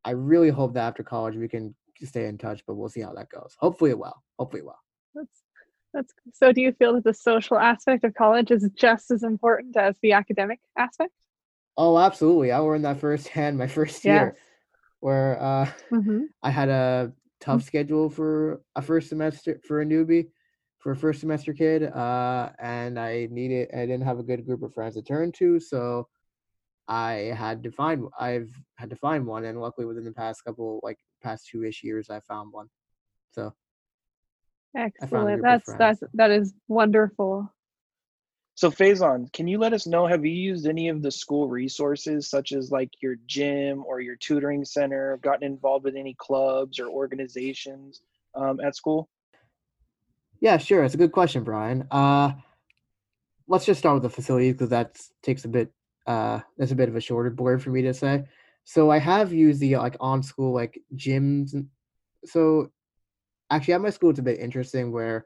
I 0.03 0.11
really 0.11 0.49
hope 0.49 0.73
that 0.73 0.87
after 0.87 1.03
college 1.03 1.35
we 1.35 1.47
can 1.47 1.75
stay 2.03 2.25
in 2.25 2.37
touch, 2.37 2.63
but 2.65 2.75
we'll 2.75 2.89
see 2.89 3.01
how 3.01 3.13
that 3.13 3.29
goes. 3.29 3.55
Hopefully 3.59 3.91
it 3.91 3.99
will. 3.99 4.15
Hopefully 4.39 4.61
it 4.61 4.65
will. 4.65 4.79
That's 5.13 5.43
that's 5.93 6.13
so 6.33 6.51
do 6.51 6.61
you 6.61 6.71
feel 6.71 6.93
that 6.93 7.03
the 7.03 7.13
social 7.13 7.57
aspect 7.57 8.03
of 8.03 8.13
college 8.13 8.49
is 8.49 8.67
just 8.75 9.11
as 9.11 9.23
important 9.23 9.75
as 9.77 9.95
the 10.01 10.13
academic 10.13 10.59
aspect? 10.77 11.11
Oh, 11.77 11.97
absolutely. 11.97 12.51
I 12.51 12.57
learned 12.59 12.85
that 12.85 12.99
firsthand 12.99 13.57
my 13.57 13.67
first 13.67 14.03
year, 14.05 14.35
where 15.01 15.41
uh, 15.41 15.69
Mhm. 15.91 16.27
I 16.41 16.49
had 16.49 16.69
a 16.69 17.13
tough 17.39 17.63
schedule 17.63 18.09
for 18.09 18.61
a 18.75 18.81
first 18.81 19.09
semester 19.09 19.59
for 19.67 19.81
a 19.81 19.85
newbie, 19.85 20.29
for 20.79 20.93
a 20.93 20.95
first 20.95 21.19
semester 21.19 21.53
kid, 21.53 21.83
uh, 21.83 22.51
and 22.59 22.97
I 22.97 23.27
needed 23.29 23.69
I 23.73 23.85
didn't 23.85 24.03
have 24.07 24.19
a 24.19 24.23
good 24.23 24.45
group 24.45 24.63
of 24.63 24.73
friends 24.73 24.95
to 24.95 25.01
turn 25.03 25.31
to, 25.33 25.59
so 25.59 26.07
I 26.87 27.33
had 27.37 27.61
to 27.63 27.71
find 27.71 28.07
I've 28.19 28.49
had 28.77 28.89
to 28.89 28.95
find 28.95 29.27
one, 29.27 29.45
and 29.45 29.59
luckily 29.59 29.85
within 29.85 30.03
the 30.05 30.13
past 30.13 30.43
couple 30.43 30.79
like 30.83 30.97
past 31.21 31.47
two 31.47 31.63
ish 31.63 31.83
years, 31.83 32.09
I 32.09 32.19
found 32.21 32.51
one. 32.53 32.69
So 33.31 33.53
Excellent. 34.75 35.41
That's 35.41 35.65
that's 35.77 35.99
that 36.13 36.31
is 36.31 36.53
wonderful. 36.67 37.51
So 38.55 38.69
Faison, 38.69 39.31
can 39.33 39.47
you 39.47 39.57
let 39.57 39.73
us 39.73 39.87
know? 39.87 40.05
Have 40.05 40.25
you 40.25 40.31
used 40.31 40.67
any 40.67 40.89
of 40.89 41.01
the 41.01 41.11
school 41.11 41.49
resources, 41.49 42.29
such 42.29 42.51
as 42.51 42.69
like 42.69 42.91
your 43.01 43.15
gym 43.25 43.83
or 43.87 44.01
your 44.01 44.15
tutoring 44.17 44.65
center? 44.65 45.17
Gotten 45.23 45.43
involved 45.43 45.85
with 45.85 45.95
any 45.95 46.15
clubs 46.19 46.79
or 46.79 46.89
organizations 46.89 48.01
um, 48.35 48.59
at 48.59 48.75
school? 48.75 49.09
yeah, 50.41 50.57
sure, 50.57 50.83
it's 50.83 50.95
a 50.95 50.97
good 50.97 51.11
question, 51.11 51.43
Brian. 51.43 51.87
Uh, 51.91 52.31
let's 53.47 53.65
just 53.65 53.79
start 53.79 53.93
with 53.95 54.03
the 54.03 54.09
facilities 54.09 54.53
because 54.53 54.69
that 54.69 54.99
takes 55.21 55.45
a 55.45 55.47
bit 55.47 55.71
uh 56.07 56.39
that's 56.57 56.71
a 56.71 56.75
bit 56.75 56.89
of 56.89 56.95
a 56.95 57.01
shorter 57.01 57.29
board 57.29 57.61
for 57.61 57.69
me 57.69 57.81
to 57.81 57.93
say 57.93 58.23
so 58.63 58.89
i 58.89 58.97
have 58.97 59.31
used 59.31 59.59
the 59.59 59.75
like 59.77 59.95
on 59.99 60.23
school 60.23 60.51
like 60.51 60.79
gyms 60.95 61.53
so 62.25 62.71
actually 63.51 63.73
at 63.73 63.81
my 63.81 63.89
school 63.89 64.09
it's 64.09 64.19
a 64.19 64.23
bit 64.23 64.39
interesting 64.39 64.91
where 64.91 65.25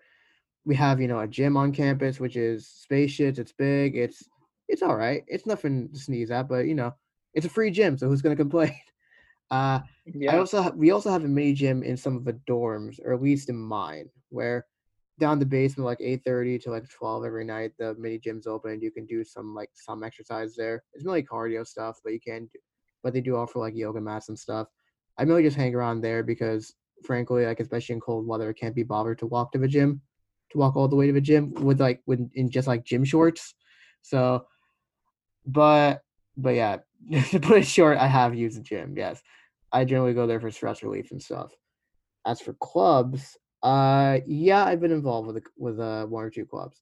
we 0.66 0.76
have 0.76 1.00
you 1.02 1.08
know 1.08 1.20
a 1.20 1.28
gym 1.28 1.58
on 1.58 1.72
campus 1.72 2.20
which 2.20 2.36
is 2.36 2.68
spacious 2.68 3.38
it's 3.38 3.52
big 3.54 3.96
it's 3.96 4.24
it's 4.68 4.82
all 4.82 4.96
right 4.96 5.24
it's 5.28 5.46
nothing 5.46 5.90
to 5.92 6.00
sneeze 6.00 6.32
at 6.32 6.48
but 6.50 6.66
you 6.66 6.76
know 6.76 6.94
it's 7.34 7.46
a 7.46 7.50
free 7.50 7.72
gym 7.72 7.98
so 7.98 8.08
who's 8.08 8.22
going 8.22 8.36
to 8.36 8.42
complain 8.44 8.74
uh 9.52 9.80
I 10.28 10.38
Yeah. 10.38 10.38
also 10.38 10.62
ha- 10.64 10.74
we 10.76 10.92
also 10.92 11.12
have 11.12 11.24
a 11.24 11.28
mini 11.28 11.54
gym 11.54 11.84
in 11.84 11.98
some 11.98 12.16
of 12.16 12.26
the 12.26 12.34
dorms, 12.50 13.00
or 13.04 13.14
at 13.14 13.22
least 13.22 13.50
in 13.50 13.58
mine, 13.58 14.10
where 14.30 14.66
down 15.20 15.40
the 15.40 15.46
basement 15.46 15.86
like 15.86 16.02
eight 16.02 16.24
thirty 16.26 16.58
to 16.60 16.72
like 16.72 16.90
twelve 16.90 17.24
every 17.26 17.46
night. 17.46 17.74
The 17.78 17.96
mini 17.96 18.18
gym's 18.20 18.48
open. 18.48 18.82
You 18.82 18.92
can 18.92 19.06
do 19.06 19.24
some 19.24 19.54
like 19.54 19.70
some 19.74 20.04
exercise 20.04 20.56
there. 20.56 20.84
It's 20.94 21.06
mainly 21.06 21.24
cardio 21.24 21.66
stuff, 21.66 22.00
but 22.04 22.14
you 22.14 22.20
can, 22.20 22.46
do, 22.46 22.60
but 23.04 23.14
they 23.14 23.22
do 23.22 23.36
offer 23.36 23.60
like 23.60 23.76
yoga 23.76 24.02
mats 24.02 24.30
and 24.30 24.38
stuff. 24.40 24.68
I 25.18 25.26
mainly 25.26 25.44
just 25.44 25.58
hang 25.58 25.76
around 25.76 26.02
there 26.02 26.24
because, 26.24 26.74
frankly, 27.04 27.46
like 27.46 27.60
especially 27.60 27.94
in 27.96 28.02
cold 28.02 28.28
weather, 28.28 28.50
I 28.50 28.54
can't 28.54 28.76
be 28.76 28.84
bothered 28.84 29.20
to 29.20 29.28
walk 29.28 29.52
to 29.54 29.58
the 29.60 29.68
gym, 29.68 30.02
walk 30.56 30.76
all 30.76 30.88
the 30.88 30.96
way 30.96 31.08
to 31.08 31.14
the 31.14 31.22
gym 31.22 31.54
with 31.54 31.80
like 31.82 32.02
with 32.06 32.30
in 32.34 32.50
just 32.50 32.68
like 32.68 32.86
gym 32.86 33.04
shorts. 33.04 33.56
So, 34.02 34.46
but 35.46 36.02
but 36.38 36.56
yeah, 36.56 36.78
to 37.32 37.40
put 37.40 37.60
it 37.60 37.68
short, 37.68 37.98
I 37.98 38.08
have 38.08 38.36
used 38.36 38.58
the 38.58 38.64
gym. 38.64 38.96
Yes. 38.98 39.22
I 39.72 39.84
generally 39.84 40.14
go 40.14 40.26
there 40.28 40.40
for 40.40 40.52
stress 40.52 40.84
relief 40.84 41.12
and 41.12 41.22
stuff. 41.22 41.52
As 42.26 42.42
for 42.42 42.54
clubs, 42.54 43.38
uh, 43.64 44.20
yeah, 44.26 44.64
I've 44.66 44.82
been 44.82 44.92
involved 44.92 45.28
with 45.28 45.44
with 45.58 45.80
uh, 45.80 46.06
one 46.06 46.24
or 46.24 46.30
two 46.30 46.46
clubs. 46.46 46.82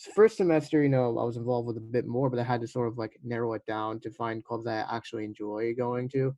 S- 0.00 0.12
First 0.14 0.36
semester, 0.36 0.82
you 0.82 0.88
know, 0.88 1.18
I 1.18 1.24
was 1.24 1.36
involved 1.36 1.66
with 1.66 1.76
a 1.76 1.80
bit 1.80 2.06
more, 2.06 2.28
but 2.30 2.38
I 2.38 2.44
had 2.44 2.60
to 2.60 2.66
sort 2.68 2.88
of 2.88 2.98
like 2.98 3.18
narrow 3.24 3.54
it 3.54 3.64
down 3.66 4.00
to 4.00 4.10
find 4.10 4.44
clubs 4.44 4.64
that 4.64 4.88
I 4.90 4.96
actually 4.96 5.24
enjoy 5.24 5.74
going 5.74 6.08
to. 6.10 6.34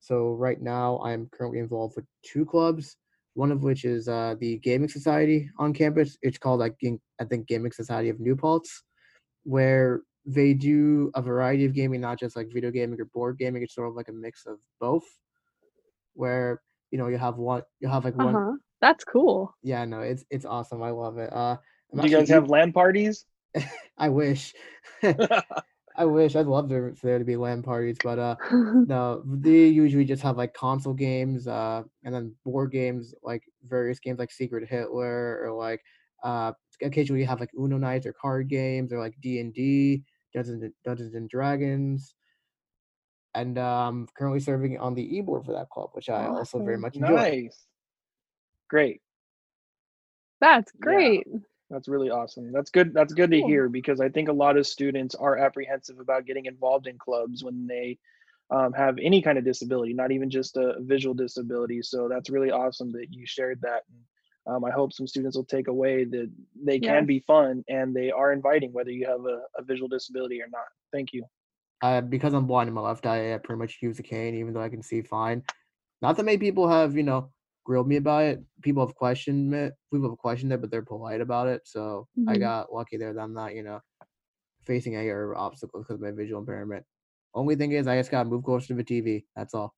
So 0.00 0.32
right 0.34 0.60
now, 0.60 0.98
I'm 1.04 1.28
currently 1.32 1.58
involved 1.60 1.96
with 1.96 2.06
two 2.22 2.44
clubs. 2.46 2.96
One 3.34 3.52
of 3.52 3.62
which 3.62 3.84
is 3.84 4.08
uh, 4.08 4.34
the 4.38 4.58
Gaming 4.58 4.88
Society 4.88 5.50
on 5.58 5.72
campus. 5.72 6.18
It's 6.22 6.38
called 6.38 6.60
like 6.60 6.76
I 7.20 7.24
think 7.24 7.46
Gaming 7.46 7.72
Society 7.72 8.08
of 8.08 8.18
New 8.20 8.36
Paltz, 8.36 8.82
where 9.44 10.02
they 10.26 10.52
do 10.52 11.10
a 11.14 11.22
variety 11.22 11.64
of 11.64 11.72
gaming, 11.72 12.00
not 12.00 12.18
just 12.18 12.36
like 12.36 12.48
video 12.52 12.70
gaming 12.70 13.00
or 13.00 13.04
board 13.06 13.38
gaming. 13.38 13.62
It's 13.62 13.74
sort 13.74 13.88
of 13.88 13.94
like 13.94 14.08
a 14.08 14.12
mix 14.12 14.46
of 14.46 14.58
both 14.80 15.04
where 16.14 16.60
you 16.90 16.98
know 16.98 17.08
you 17.08 17.18
have 17.18 17.36
one 17.36 17.62
you 17.80 17.88
have 17.88 18.04
like 18.04 18.16
one 18.16 18.34
Uh-huh. 18.34 18.56
That's 18.80 19.04
cool. 19.04 19.54
yeah 19.62 19.84
no 19.84 20.00
it's 20.00 20.24
it's 20.30 20.44
awesome 20.44 20.82
i 20.82 20.90
love 20.90 21.18
it 21.18 21.32
uh 21.32 21.56
Do 21.94 22.08
you 22.08 22.16
guys 22.16 22.28
have 22.30 22.48
LAN 22.48 22.72
parties? 22.72 23.26
i 23.98 24.08
wish 24.08 24.54
i 26.00 26.04
wish 26.04 26.34
i'd 26.34 26.46
love 26.46 26.68
there, 26.68 26.94
for 26.94 27.06
there 27.06 27.18
to 27.18 27.24
be 27.24 27.36
LAN 27.36 27.62
parties 27.62 27.96
but 28.02 28.18
uh 28.18 28.36
no 28.50 29.22
they 29.26 29.66
usually 29.66 30.04
just 30.04 30.22
have 30.22 30.36
like 30.38 30.54
console 30.54 30.94
games 30.94 31.46
uh 31.46 31.82
and 32.04 32.14
then 32.14 32.34
board 32.44 32.72
games 32.72 33.14
like 33.22 33.42
various 33.64 34.00
games 34.00 34.18
like 34.18 34.30
secret 34.30 34.68
hitler 34.68 35.40
or 35.44 35.52
like 35.52 35.82
uh 36.24 36.52
occasionally 36.82 37.20
you 37.20 37.26
have 37.26 37.40
like 37.40 37.50
uno 37.58 37.76
nights 37.76 38.06
or 38.06 38.14
card 38.14 38.48
games 38.48 38.92
or 38.92 38.98
like 38.98 39.14
d&d 39.20 40.02
dungeons 40.32 40.62
and, 40.62 40.72
dungeons 40.84 41.14
and 41.14 41.28
dragons 41.28 42.14
and 43.34 43.58
um 43.58 44.08
currently 44.16 44.40
serving 44.40 44.78
on 44.78 44.94
the 44.94 45.16
e-board 45.16 45.44
for 45.44 45.52
that 45.52 45.68
club 45.68 45.90
which 45.92 46.08
i 46.08 46.26
also 46.26 46.58
very 46.58 46.78
much 46.78 46.96
enjoy 46.96 47.14
nice. 47.14 47.66
Great. 48.70 49.02
That's 50.40 50.72
Yeah. 50.86 51.40
Great. 51.70 51.76
That's 51.76 51.88
really 51.88 52.10
awesome. 52.10 52.52
That's 52.52 52.70
good. 52.70 52.94
That's 52.94 53.14
good 53.14 53.30
to 53.30 53.42
hear 53.42 53.68
because 53.68 54.00
I 54.00 54.08
think 54.08 54.28
a 54.28 54.32
lot 54.32 54.56
of 54.56 54.66
students 54.66 55.14
are 55.14 55.38
apprehensive 55.38 56.00
about 56.00 56.26
getting 56.26 56.46
involved 56.46 56.86
in 56.86 56.98
clubs 56.98 57.44
when 57.44 57.66
they 57.66 57.98
um, 58.50 58.72
have 58.72 58.98
any 59.00 59.22
kind 59.22 59.38
of 59.38 59.44
disability, 59.44 59.94
not 59.94 60.12
even 60.12 60.30
just 60.30 60.56
a 60.56 60.74
visual 60.80 61.14
disability. 61.14 61.82
So 61.82 62.08
that's 62.08 62.30
really 62.30 62.50
awesome 62.50 62.92
that 62.92 63.06
you 63.12 63.26
shared 63.26 63.60
that. 63.62 63.84
And, 63.88 64.56
um, 64.56 64.64
I 64.64 64.70
hope 64.70 64.92
some 64.92 65.06
students 65.06 65.36
will 65.36 65.44
take 65.44 65.68
away 65.68 66.04
that 66.04 66.30
they 66.64 66.80
can 66.80 67.04
Yes. 67.04 67.06
be 67.06 67.20
fun 67.20 67.64
and 67.68 67.94
they 67.94 68.10
are 68.10 68.32
inviting, 68.32 68.72
whether 68.72 68.90
you 68.90 69.06
have 69.06 69.20
a, 69.26 69.42
a 69.56 69.62
visual 69.62 69.88
disability 69.88 70.42
or 70.42 70.48
not. 70.50 70.64
Thank 70.92 71.12
you. 71.12 71.24
uh, 71.82 72.00
because 72.00 72.34
I'm 72.34 72.46
blind 72.46 72.68
in 72.68 72.74
my 72.74 72.80
left 72.80 73.06
eye, 73.06 73.34
I 73.34 73.38
pretty 73.38 73.58
much 73.58 73.78
use 73.82 73.98
a 73.98 74.02
cane, 74.02 74.34
even 74.34 74.52
though 74.54 74.62
I 74.62 74.68
can 74.68 74.82
see 74.82 75.02
fine. 75.02 75.44
Not 76.02 76.16
that 76.16 76.24
many 76.24 76.38
people 76.38 76.68
have, 76.68 76.96
you 76.96 77.02
know, 77.02 77.30
grilled 77.64 77.88
me 77.88 77.96
about 77.96 78.24
it. 78.24 78.40
People 78.62 78.86
have 78.86 78.94
questioned 78.94 79.54
it. 79.54 79.74
People 79.92 80.08
have 80.10 80.18
questioned 80.18 80.52
it, 80.52 80.60
but 80.60 80.70
they're 80.70 80.82
polite 80.82 81.20
about 81.20 81.48
it. 81.48 81.62
So 81.64 82.08
I 82.26 82.36
Mhm. 82.36 82.40
got 82.40 82.72
lucky 82.72 82.96
there 82.96 83.12
that 83.12 83.20
I'm 83.20 83.34
not, 83.34 83.54
you 83.54 83.62
know, 83.62 83.80
facing 84.62 84.96
any 84.96 85.10
obstacles 85.10 85.84
because 85.84 85.94
of 85.96 86.00
my 86.00 86.10
visual 86.10 86.40
impairment. 86.40 86.84
Only 87.34 87.56
thing 87.56 87.72
is, 87.72 87.86
I 87.86 87.96
just 87.98 88.10
gotta 88.10 88.28
move 88.28 88.44
closer 88.44 88.68
to 88.68 88.74
the 88.74 88.84
TV. 88.84 89.24
That's 89.36 89.54
all. 89.54 89.74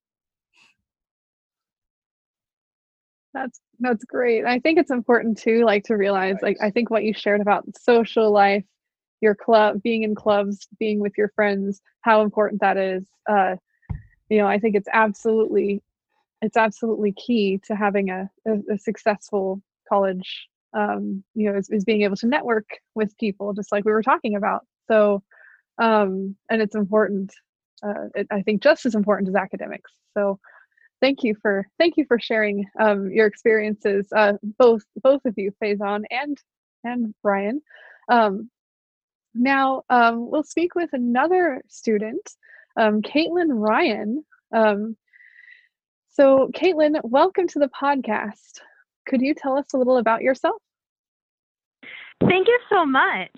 That's 3.33 3.59
that's 3.79 4.05
great. 4.05 4.45
I 4.45 4.59
think 4.59 4.77
it's 4.79 4.91
important 4.91 5.37
too, 5.37 5.65
like 5.65 5.83
to 5.85 5.95
realize, 5.95 6.37
like 6.41 6.57
I 6.61 6.69
think 6.69 6.89
what 6.89 7.03
you 7.03 7.13
shared 7.13 7.41
about 7.41 7.65
social 7.75 8.31
life, 8.31 8.63
your 9.21 9.33
club, 9.35 9.81
being 9.81 10.03
in 10.03 10.13
clubs, 10.15 10.67
being 10.79 10.99
with 10.99 11.13
your 11.17 11.29
friends, 11.29 11.81
how 12.01 12.21
important 12.21 12.61
that 12.61 12.77
is. 12.77 13.03
Uh, 13.27 13.55
you 14.29 14.37
know, 14.37 14.47
I 14.47 14.59
think 14.59 14.75
it's 14.75 14.87
absolutely, 14.93 15.81
it's 16.43 16.57
absolutely 16.57 17.13
key 17.13 17.59
to 17.65 17.75
having 17.75 18.09
a, 18.09 18.29
a, 18.45 18.73
a 18.73 18.77
successful 18.77 19.61
college. 19.87 20.47
Um, 20.75 21.23
you 21.35 21.51
know, 21.51 21.57
is, 21.57 21.69
is 21.69 21.85
being 21.85 22.01
able 22.01 22.15
to 22.15 22.25
network 22.27 22.65
with 22.95 23.15
people, 23.19 23.53
just 23.53 23.71
like 23.71 23.85
we 23.85 23.91
were 23.91 24.01
talking 24.01 24.35
about. 24.35 24.65
So, 24.87 25.21
um, 25.77 26.35
and 26.49 26.63
it's 26.63 26.73
important. 26.75 27.31
Uh, 27.85 28.09
it, 28.15 28.27
I 28.31 28.41
think 28.41 28.63
just 28.63 28.85
as 28.87 28.95
important 28.95 29.29
as 29.29 29.35
academics. 29.35 29.91
So, 30.15 30.39
thank 30.99 31.23
you 31.23 31.35
for 31.41 31.67
thank 31.77 31.95
you 31.95 32.05
for 32.07 32.17
sharing 32.19 32.65
um, 32.79 33.11
your 33.11 33.27
experiences, 33.27 34.07
uh, 34.15 34.33
both 34.57 34.81
both 35.03 35.21
of 35.25 35.35
you, 35.37 35.51
Faison 35.61 36.03
and 36.09 36.37
and 36.83 37.13
Brian. 37.21 37.61
Um, 38.09 38.49
now 39.35 39.83
um, 39.89 40.29
we'll 40.29 40.43
speak 40.43 40.75
with 40.75 40.89
another 40.93 41.61
student, 41.67 42.31
um, 42.77 43.01
Caitlin 43.01 43.49
Ryan. 43.49 44.23
So, 46.15 46.51
Caitlin, 46.55 46.99
welcome 47.03 47.47
to 47.47 47.57
the 47.57 47.69
podcast. 47.69 48.61
Could 49.07 49.19
you 49.19 49.33
tell 49.33 49.57
us 49.57 49.73
a 49.73 49.77
little 49.79 49.97
about 49.97 50.21
yourself? 50.21 50.61
Thank 52.21 52.47
you 52.47 52.59
so 52.69 52.85
much. 52.85 53.31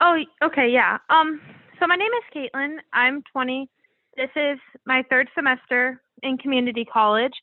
Oh, 0.00 0.18
okay, 0.42 0.68
yeah. 0.68 0.98
Um, 1.10 1.40
so 1.78 1.86
my 1.86 1.94
name 1.94 2.10
is 2.10 2.24
Caitlin. 2.34 2.78
I'm 2.92 3.22
20. 3.30 3.70
This 4.16 4.30
is 4.34 4.58
my 4.84 5.04
third 5.08 5.28
semester 5.32 6.02
in 6.24 6.38
community 6.38 6.84
college 6.84 7.34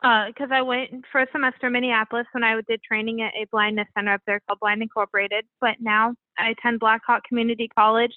because 0.00 0.48
uh, 0.50 0.54
I 0.54 0.62
went 0.62 1.04
for 1.12 1.20
a 1.20 1.26
semester 1.30 1.66
in 1.66 1.74
Minneapolis 1.74 2.26
when 2.32 2.42
I 2.42 2.58
did 2.66 2.82
training 2.82 3.20
at 3.20 3.34
a 3.34 3.44
blindness 3.52 3.86
center 3.94 4.14
up 4.14 4.22
there 4.26 4.40
called 4.48 4.60
Blind 4.60 4.80
Incorporated. 4.80 5.44
But 5.60 5.74
now 5.78 6.14
I 6.38 6.54
attend 6.58 6.80
Blackhawk 6.80 7.24
Community 7.28 7.68
College. 7.68 8.12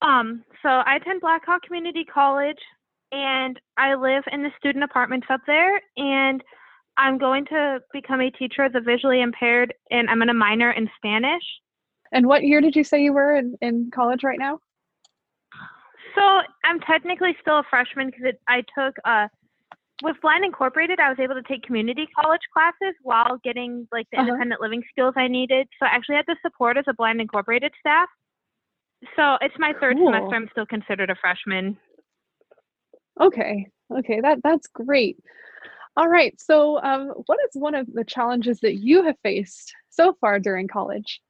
Um, 0.00 0.44
so 0.62 0.70
I 0.70 0.96
attend 0.96 1.20
Blackhawk 1.20 1.60
Community 1.60 2.06
College, 2.06 2.56
and 3.12 3.58
I 3.76 3.94
live 3.94 4.24
in 4.32 4.42
the 4.42 4.50
student 4.58 4.84
apartments 4.84 5.26
up 5.30 5.40
there. 5.46 5.80
And 5.96 6.42
I'm 6.96 7.18
going 7.18 7.46
to 7.46 7.80
become 7.92 8.20
a 8.20 8.30
teacher 8.30 8.62
of 8.62 8.72
the 8.72 8.80
visually 8.80 9.22
impaired, 9.22 9.72
and 9.90 10.10
I'm 10.10 10.18
going 10.18 10.28
to 10.28 10.34
minor 10.34 10.70
in 10.70 10.88
Spanish. 10.96 11.42
And 12.12 12.26
what 12.26 12.44
year 12.44 12.60
did 12.60 12.76
you 12.76 12.84
say 12.84 13.02
you 13.02 13.12
were 13.12 13.36
in, 13.36 13.56
in 13.62 13.90
college 13.94 14.22
right 14.22 14.38
now? 14.38 14.58
So 16.14 16.22
I'm 16.64 16.80
technically 16.80 17.36
still 17.40 17.60
a 17.60 17.64
freshman 17.70 18.10
because 18.10 18.34
I 18.48 18.62
took 18.76 18.96
uh, 19.04 19.28
with 20.02 20.16
Blind 20.20 20.44
Incorporated. 20.44 20.98
I 20.98 21.08
was 21.08 21.18
able 21.20 21.34
to 21.36 21.42
take 21.42 21.62
community 21.62 22.06
college 22.20 22.40
classes 22.52 22.96
while 23.02 23.38
getting 23.44 23.86
like 23.92 24.06
the 24.10 24.18
uh-huh. 24.18 24.26
independent 24.26 24.60
living 24.60 24.82
skills 24.90 25.14
I 25.16 25.28
needed. 25.28 25.68
So 25.78 25.86
I 25.86 25.90
actually 25.90 26.16
had 26.16 26.26
the 26.26 26.36
support 26.42 26.76
as 26.76 26.84
a 26.88 26.94
Blind 26.94 27.20
Incorporated 27.20 27.72
staff. 27.78 28.08
So 29.16 29.36
it's 29.40 29.54
my 29.58 29.72
third 29.80 29.96
cool. 29.96 30.12
semester. 30.12 30.34
I'm 30.34 30.48
still 30.50 30.66
considered 30.66 31.10
a 31.10 31.16
freshman. 31.20 31.78
Okay. 33.20 33.66
Okay. 33.92 34.20
That 34.20 34.40
that's 34.42 34.66
great. 34.68 35.18
All 35.96 36.08
right. 36.08 36.38
So, 36.40 36.80
um, 36.82 37.08
what 37.26 37.38
is 37.48 37.60
one 37.60 37.74
of 37.74 37.86
the 37.92 38.04
challenges 38.04 38.60
that 38.60 38.76
you 38.76 39.04
have 39.04 39.16
faced 39.22 39.74
so 39.90 40.16
far 40.20 40.38
during 40.38 40.68
college? 40.68 41.20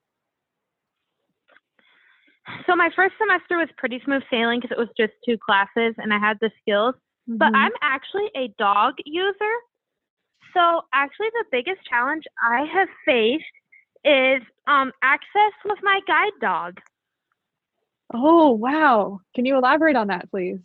So 2.66 2.74
my 2.74 2.90
first 2.94 3.14
semester 3.18 3.59
was 3.59 3.68
pretty 3.76 4.00
smooth 4.05 4.22
sailing 4.31 4.61
because 4.61 4.76
it 4.76 4.79
was 4.79 4.88
just 4.96 5.12
two 5.24 5.38
classes 5.38 5.94
and 5.98 6.12
I 6.12 6.18
had 6.18 6.38
the 6.40 6.50
skills. 6.61 6.94
Mm-hmm. 7.29 7.37
But 7.37 7.55
I'm 7.55 7.72
actually 7.83 8.31
a 8.37 8.48
dog 8.59 8.94
user. 9.05 9.55
So 10.55 10.83
actually 10.92 11.29
the 11.33 11.44
biggest 11.53 11.81
challenge 11.88 12.24
I 12.42 12.64
have 12.72 12.88
faced 13.07 13.44
is 14.05 14.42
um, 14.66 14.92
access 15.03 15.53
with 15.64 15.79
my 15.83 16.00
guide 16.07 16.33
dog. 16.40 16.81
Oh, 18.12 18.50
wow. 18.50 19.20
Can 19.35 19.44
you 19.44 19.57
elaborate 19.57 19.96
on 19.96 20.09
that, 20.09 20.31
please? 20.31 20.61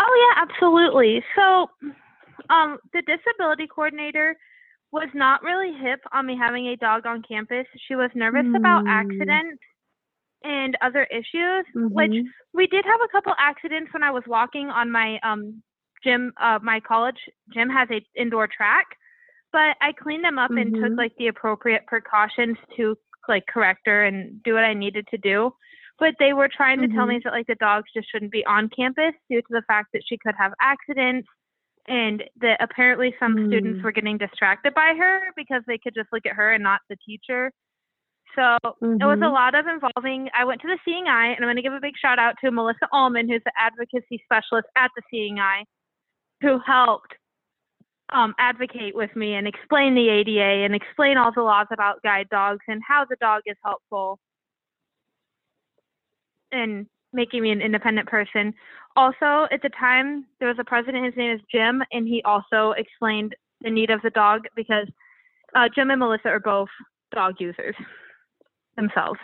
Oh, 0.00 0.32
yeah, 0.36 0.42
absolutely. 0.42 1.22
So 1.36 1.66
um, 2.50 2.78
the 2.92 3.02
disability 3.02 3.66
coordinator 3.66 4.36
was 4.92 5.08
not 5.14 5.42
really 5.42 5.72
hip 5.72 6.00
on 6.12 6.26
me 6.26 6.36
having 6.40 6.68
a 6.68 6.76
dog 6.76 7.06
on 7.06 7.22
campus. 7.26 7.66
She 7.88 7.94
was 7.94 8.10
nervous 8.14 8.46
mm. 8.46 8.56
about 8.56 8.86
accidents 8.86 9.60
and 10.44 10.76
other 10.82 11.04
issues, 11.10 11.64
mm-hmm. 11.74 11.86
which 11.88 12.12
we 12.52 12.66
did 12.66 12.84
have 12.84 13.00
a 13.04 13.10
couple 13.10 13.32
accidents 13.38 13.92
when 13.92 14.02
I 14.02 14.10
was 14.10 14.22
walking 14.26 14.68
on 14.68 14.90
my 14.90 15.18
um 15.24 15.62
gym 16.04 16.32
uh 16.40 16.58
my 16.62 16.80
college 16.80 17.16
gym 17.52 17.70
has 17.70 17.88
a 17.90 18.06
indoor 18.20 18.46
track, 18.46 18.86
but 19.52 19.76
I 19.80 19.92
cleaned 20.00 20.24
them 20.24 20.38
up 20.38 20.50
mm-hmm. 20.50 20.58
and 20.58 20.74
took 20.74 20.84
mm-hmm. 20.84 20.98
like 20.98 21.12
the 21.18 21.28
appropriate 21.28 21.86
precautions 21.86 22.56
to 22.76 22.96
like 23.28 23.46
correct 23.46 23.80
her 23.86 24.04
and 24.04 24.42
do 24.42 24.54
what 24.54 24.64
I 24.64 24.74
needed 24.74 25.08
to 25.10 25.18
do. 25.18 25.50
But 25.98 26.14
they 26.18 26.32
were 26.32 26.48
trying 26.48 26.80
to 26.80 26.88
mm-hmm. 26.88 26.96
tell 26.96 27.06
me 27.06 27.16
mm-hmm. 27.16 27.28
that 27.28 27.34
like 27.34 27.46
the 27.46 27.54
dogs 27.56 27.90
just 27.94 28.10
shouldn't 28.10 28.32
be 28.32 28.44
on 28.46 28.68
campus 28.76 29.14
due 29.30 29.40
to 29.40 29.48
the 29.50 29.62
fact 29.66 29.88
that 29.92 30.02
she 30.06 30.18
could 30.18 30.34
have 30.36 30.52
accidents 30.60 31.28
and 31.86 32.24
that 32.40 32.56
apparently 32.60 33.14
some 33.20 33.36
mm. 33.36 33.48
students 33.48 33.84
were 33.84 33.92
getting 33.92 34.16
distracted 34.16 34.72
by 34.74 34.94
her 34.98 35.20
because 35.36 35.62
they 35.66 35.76
could 35.76 35.94
just 35.94 36.08
look 36.12 36.24
at 36.24 36.32
her 36.32 36.54
and 36.54 36.62
not 36.62 36.80
the 36.88 36.96
teacher 37.06 37.52
so 38.34 38.58
mm-hmm. 38.64 39.00
it 39.00 39.04
was 39.04 39.18
a 39.18 39.24
mm-hmm. 39.24 39.32
lot 39.32 39.54
of 39.54 39.66
involving. 39.66 40.28
I 40.36 40.44
went 40.44 40.60
to 40.62 40.68
the 40.68 40.78
Seeing 40.84 41.06
Eye, 41.06 41.28
and 41.28 41.44
I'm 41.44 41.46
going 41.46 41.56
to 41.56 41.62
give 41.62 41.72
a 41.72 41.80
big 41.80 41.94
shout 42.00 42.18
out 42.18 42.34
to 42.44 42.50
Melissa 42.50 42.88
Allman, 42.92 43.28
who's 43.28 43.42
the 43.44 43.52
advocacy 43.58 44.22
specialist 44.24 44.68
at 44.76 44.90
the 44.96 45.02
Seeing 45.10 45.38
Eye, 45.38 45.64
who 46.40 46.58
helped 46.64 47.14
um, 48.12 48.34
advocate 48.38 48.94
with 48.94 49.14
me 49.16 49.34
and 49.34 49.46
explain 49.46 49.94
the 49.94 50.08
ADA 50.08 50.64
and 50.64 50.74
explain 50.74 51.16
all 51.16 51.32
the 51.32 51.42
laws 51.42 51.66
about 51.72 52.02
guide 52.02 52.28
dogs 52.30 52.60
and 52.68 52.82
how 52.86 53.04
the 53.08 53.16
dog 53.20 53.42
is 53.46 53.56
helpful 53.64 54.18
in 56.54 56.86
making 57.12 57.42
me 57.42 57.50
an 57.50 57.60
independent 57.60 58.08
person. 58.08 58.52
Also, 58.96 59.46
at 59.50 59.62
the 59.62 59.70
time, 59.78 60.26
there 60.38 60.48
was 60.48 60.58
a 60.58 60.64
president, 60.64 61.04
his 61.04 61.16
name 61.16 61.32
is 61.32 61.40
Jim, 61.50 61.82
and 61.92 62.06
he 62.06 62.22
also 62.24 62.72
explained 62.72 63.34
the 63.60 63.70
need 63.70 63.90
of 63.90 64.02
the 64.02 64.10
dog 64.10 64.42
because 64.56 64.86
uh, 65.54 65.68
Jim 65.74 65.90
and 65.90 66.00
Melissa 66.00 66.28
are 66.28 66.40
both 66.40 66.68
dog 67.12 67.34
users 67.38 67.74
themselves. 68.76 69.18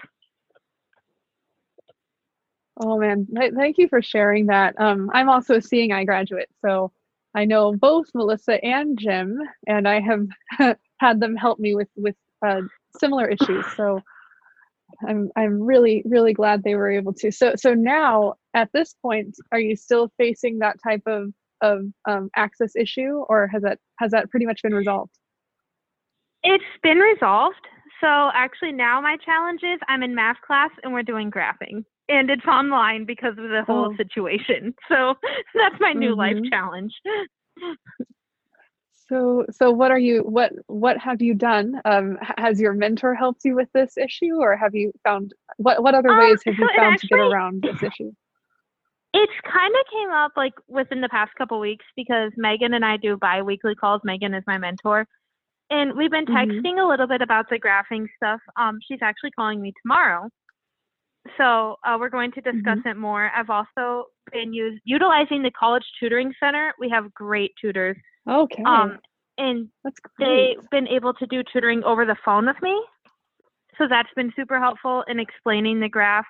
Oh 2.82 2.98
man, 2.98 3.26
thank 3.54 3.76
you 3.76 3.88
for 3.88 4.00
sharing 4.00 4.46
that. 4.46 4.74
Um, 4.80 5.10
I'm 5.12 5.28
also 5.28 5.56
a 5.56 5.60
Seeing 5.60 5.92
Eye 5.92 6.04
graduate, 6.04 6.48
so 6.64 6.90
I 7.34 7.44
know 7.44 7.74
both 7.74 8.06
Melissa 8.14 8.62
and 8.64 8.98
Jim, 8.98 9.38
and 9.66 9.86
I 9.86 10.00
have 10.00 10.26
had 10.96 11.20
them 11.20 11.36
help 11.36 11.58
me 11.58 11.74
with 11.74 11.88
with 11.96 12.16
uh, 12.46 12.62
similar 12.98 13.28
issues. 13.28 13.66
So 13.76 14.00
I'm 15.06 15.30
I'm 15.36 15.60
really 15.60 16.02
really 16.06 16.32
glad 16.32 16.62
they 16.62 16.74
were 16.74 16.90
able 16.90 17.12
to. 17.14 17.30
So 17.30 17.54
so 17.56 17.74
now 17.74 18.34
at 18.54 18.70
this 18.72 18.94
point, 19.02 19.36
are 19.52 19.60
you 19.60 19.76
still 19.76 20.10
facing 20.18 20.58
that 20.58 20.76
type 20.82 21.02
of 21.06 21.32
of 21.62 21.84
um, 22.08 22.30
access 22.36 22.74
issue, 22.76 23.24
or 23.28 23.46
has 23.48 23.62
that 23.62 23.78
has 23.98 24.10
that 24.12 24.30
pretty 24.30 24.46
much 24.46 24.62
been 24.62 24.74
resolved? 24.74 25.12
It's 26.42 26.64
been 26.82 26.98
resolved. 26.98 27.66
So 28.00 28.30
actually 28.32 28.72
now 28.72 29.00
my 29.00 29.18
challenge 29.24 29.60
is 29.62 29.78
I'm 29.88 30.02
in 30.02 30.14
math 30.14 30.40
class 30.46 30.70
and 30.82 30.92
we're 30.92 31.02
doing 31.02 31.30
graphing 31.30 31.84
and 32.10 32.28
it's 32.28 32.44
online 32.46 33.04
because 33.04 33.38
of 33.38 33.48
the 33.50 33.62
whole 33.66 33.92
oh. 33.92 33.96
situation. 33.96 34.74
So 34.88 35.14
that's 35.54 35.76
my 35.78 35.92
new 35.92 36.16
mm-hmm. 36.16 36.18
life 36.18 36.36
challenge. 36.50 36.92
So 39.10 39.44
so 39.50 39.72
what 39.72 39.90
are 39.90 39.98
you 39.98 40.20
what 40.22 40.52
what 40.68 40.96
have 40.98 41.20
you 41.20 41.34
done? 41.34 41.80
Um, 41.84 42.16
has 42.38 42.60
your 42.60 42.72
mentor 42.72 43.14
helped 43.14 43.44
you 43.44 43.56
with 43.56 43.68
this 43.74 43.98
issue 43.98 44.36
or 44.36 44.56
have 44.56 44.74
you 44.74 44.92
found 45.02 45.34
what 45.56 45.82
what 45.82 45.96
other 45.96 46.10
um, 46.10 46.18
ways 46.18 46.40
have 46.46 46.54
so 46.54 46.62
you 46.62 46.68
found 46.76 46.94
actually, 46.94 47.08
to 47.08 47.14
get 47.16 47.20
around 47.20 47.62
this 47.62 47.82
issue? 47.82 48.12
It's 49.12 49.32
kind 49.52 49.74
of 49.74 49.92
came 49.92 50.10
up 50.10 50.32
like 50.36 50.52
within 50.68 51.00
the 51.00 51.08
past 51.08 51.32
couple 51.36 51.58
weeks 51.58 51.84
because 51.96 52.30
Megan 52.36 52.74
and 52.74 52.84
I 52.84 52.96
do 52.96 53.16
bi-weekly 53.16 53.74
calls. 53.74 54.00
Megan 54.04 54.32
is 54.32 54.44
my 54.46 54.58
mentor. 54.58 55.08
And 55.70 55.96
we've 55.96 56.10
been 56.10 56.26
mm-hmm. 56.26 56.36
texting 56.36 56.74
mm-hmm. 56.74 56.86
a 56.86 56.88
little 56.88 57.08
bit 57.08 57.20
about 57.20 57.50
the 57.50 57.58
graphing 57.58 58.06
stuff. 58.16 58.40
Um, 58.56 58.78
she's 58.86 59.00
actually 59.02 59.32
calling 59.32 59.60
me 59.60 59.72
tomorrow. 59.82 60.28
So 61.36 61.76
uh, 61.84 61.96
we're 61.98 62.08
going 62.08 62.32
to 62.32 62.40
discuss 62.40 62.78
mm-hmm. 62.78 62.88
it 62.88 62.96
more. 62.96 63.30
I've 63.34 63.50
also 63.50 64.06
been 64.32 64.52
use, 64.52 64.80
utilizing 64.84 65.42
the 65.42 65.50
College 65.50 65.84
Tutoring 65.98 66.32
Center. 66.40 66.72
We 66.78 66.88
have 66.90 67.12
great 67.12 67.52
tutors. 67.60 67.96
Okay. 68.28 68.62
Um, 68.64 68.98
and 69.38 69.68
they've 70.18 70.70
been 70.70 70.88
able 70.88 71.14
to 71.14 71.26
do 71.26 71.42
tutoring 71.52 71.82
over 71.84 72.04
the 72.04 72.16
phone 72.24 72.46
with 72.46 72.60
me. 72.62 72.80
So 73.78 73.86
that's 73.88 74.10
been 74.14 74.32
super 74.36 74.60
helpful 74.60 75.04
in 75.08 75.18
explaining 75.18 75.80
the 75.80 75.88
graph. 75.88 76.26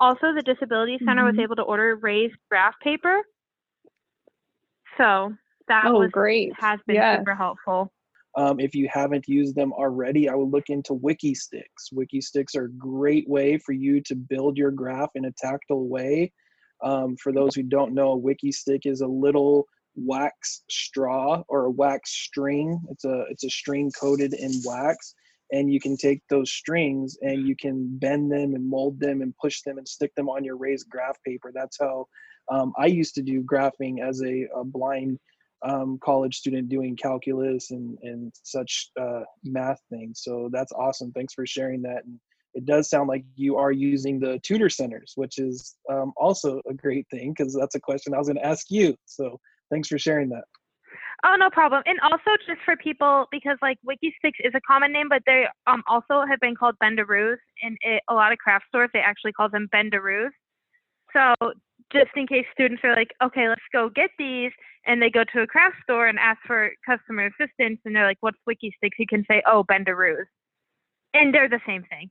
Also, 0.00 0.32
the 0.34 0.42
Disability 0.42 0.98
Center 1.04 1.22
mm-hmm. 1.22 1.36
was 1.36 1.42
able 1.42 1.56
to 1.56 1.62
order 1.62 1.96
raised 1.96 2.34
graph 2.50 2.74
paper. 2.82 3.20
So 4.96 5.32
that 5.68 5.84
oh, 5.86 6.00
was 6.00 6.10
great. 6.10 6.52
has 6.58 6.80
been 6.86 6.96
yes. 6.96 7.18
super 7.18 7.34
helpful. 7.34 7.92
Um, 8.36 8.60
if 8.60 8.74
you 8.74 8.88
haven't 8.92 9.26
used 9.26 9.54
them 9.54 9.72
already, 9.72 10.28
I 10.28 10.34
would 10.34 10.50
look 10.50 10.68
into 10.68 10.94
Wikki 10.94 11.34
Stix. 11.34 11.92
WikiSticks 11.92 12.56
are 12.56 12.66
a 12.66 12.72
great 12.72 13.28
way 13.28 13.58
for 13.58 13.72
you 13.72 14.00
to 14.02 14.14
build 14.14 14.56
your 14.56 14.70
graph 14.70 15.10
in 15.14 15.24
a 15.24 15.32
tactile 15.32 15.88
way. 15.88 16.32
Um, 16.82 17.16
for 17.16 17.32
those 17.32 17.54
who 17.54 17.62
don't 17.62 17.94
know, 17.94 18.12
a 18.12 18.20
WikiStick 18.20 18.82
is 18.84 19.00
a 19.00 19.06
little 19.06 19.66
wax 20.04 20.62
straw 20.70 21.42
or 21.48 21.66
a 21.66 21.70
wax 21.70 22.10
string. 22.10 22.80
It's 22.90 23.04
a 23.04 23.24
it's 23.30 23.44
a 23.44 23.50
string 23.50 23.90
coated 23.98 24.34
in 24.34 24.52
wax, 24.64 25.14
and 25.52 25.72
you 25.72 25.80
can 25.80 25.96
take 25.96 26.22
those 26.28 26.50
strings 26.50 27.18
and 27.22 27.46
you 27.46 27.56
can 27.56 27.98
bend 27.98 28.30
them 28.30 28.54
and 28.54 28.68
mold 28.68 29.00
them 29.00 29.22
and 29.22 29.36
push 29.36 29.62
them 29.62 29.78
and 29.78 29.88
stick 29.88 30.14
them 30.14 30.28
on 30.28 30.44
your 30.44 30.56
raised 30.56 30.88
graph 30.88 31.16
paper. 31.24 31.52
That's 31.54 31.78
how 31.80 32.06
um, 32.50 32.72
I 32.78 32.86
used 32.86 33.14
to 33.16 33.22
do 33.22 33.42
graphing 33.42 34.00
as 34.06 34.22
a, 34.22 34.46
a 34.54 34.64
blind 34.64 35.18
um, 35.62 35.98
college 36.02 36.36
student 36.36 36.68
doing 36.68 36.96
calculus 36.96 37.70
and 37.70 37.98
and 38.02 38.32
such 38.42 38.90
uh, 39.00 39.22
math 39.44 39.80
things. 39.90 40.20
So 40.22 40.48
that's 40.52 40.72
awesome. 40.72 41.12
Thanks 41.12 41.34
for 41.34 41.46
sharing 41.46 41.82
that. 41.82 42.04
And 42.04 42.20
it 42.54 42.64
does 42.64 42.88
sound 42.88 43.08
like 43.08 43.24
you 43.36 43.56
are 43.56 43.72
using 43.72 44.18
the 44.18 44.40
tutor 44.42 44.68
centers, 44.68 45.12
which 45.16 45.38
is 45.38 45.76
um, 45.90 46.12
also 46.16 46.60
a 46.68 46.74
great 46.74 47.06
thing 47.10 47.34
because 47.36 47.54
that's 47.54 47.74
a 47.74 47.80
question 47.80 48.14
I 48.14 48.18
was 48.18 48.28
going 48.28 48.38
to 48.38 48.46
ask 48.46 48.66
you. 48.70 48.96
So 49.04 49.38
thanks 49.70 49.88
for 49.88 49.98
sharing 49.98 50.28
that. 50.30 50.44
Oh, 51.24 51.34
no 51.36 51.50
problem. 51.50 51.82
And 51.86 51.98
also 52.00 52.36
just 52.46 52.60
for 52.64 52.76
people, 52.76 53.26
because 53.32 53.58
like 53.60 53.78
Wikki 53.84 54.12
Stix 54.24 54.32
is 54.40 54.52
a 54.54 54.60
common 54.60 54.92
name, 54.92 55.08
but 55.08 55.22
they 55.26 55.46
um 55.66 55.82
also 55.88 56.24
have 56.28 56.38
been 56.40 56.54
called 56.54 56.76
Bendaroos. 56.82 57.38
And 57.62 57.76
it, 57.80 58.02
a 58.08 58.14
lot 58.14 58.32
of 58.32 58.38
craft 58.38 58.66
stores, 58.68 58.90
they 58.92 59.00
actually 59.00 59.32
call 59.32 59.48
them 59.48 59.68
Bendaroos. 59.74 60.30
So 61.12 61.34
just 61.92 62.10
in 62.16 62.26
case 62.26 62.44
students 62.52 62.82
are 62.84 62.94
like, 62.94 63.08
okay, 63.22 63.48
let's 63.48 63.62
go 63.72 63.88
get 63.88 64.10
these, 64.18 64.52
and 64.86 65.00
they 65.00 65.10
go 65.10 65.24
to 65.32 65.40
a 65.40 65.46
craft 65.46 65.76
store 65.82 66.06
and 66.06 66.18
ask 66.18 66.38
for 66.46 66.70
customer 66.86 67.26
assistance, 67.26 67.80
and 67.84 67.96
they're 67.96 68.06
like, 68.06 68.18
what's 68.20 68.38
Wikki 68.48 68.70
Stix? 68.82 68.90
You 68.98 69.06
can 69.08 69.24
say, 69.28 69.42
oh, 69.46 69.64
Bendaroos. 69.64 70.26
And 71.14 71.34
they're 71.34 71.48
the 71.48 71.60
same 71.66 71.84
thing. 71.84 72.10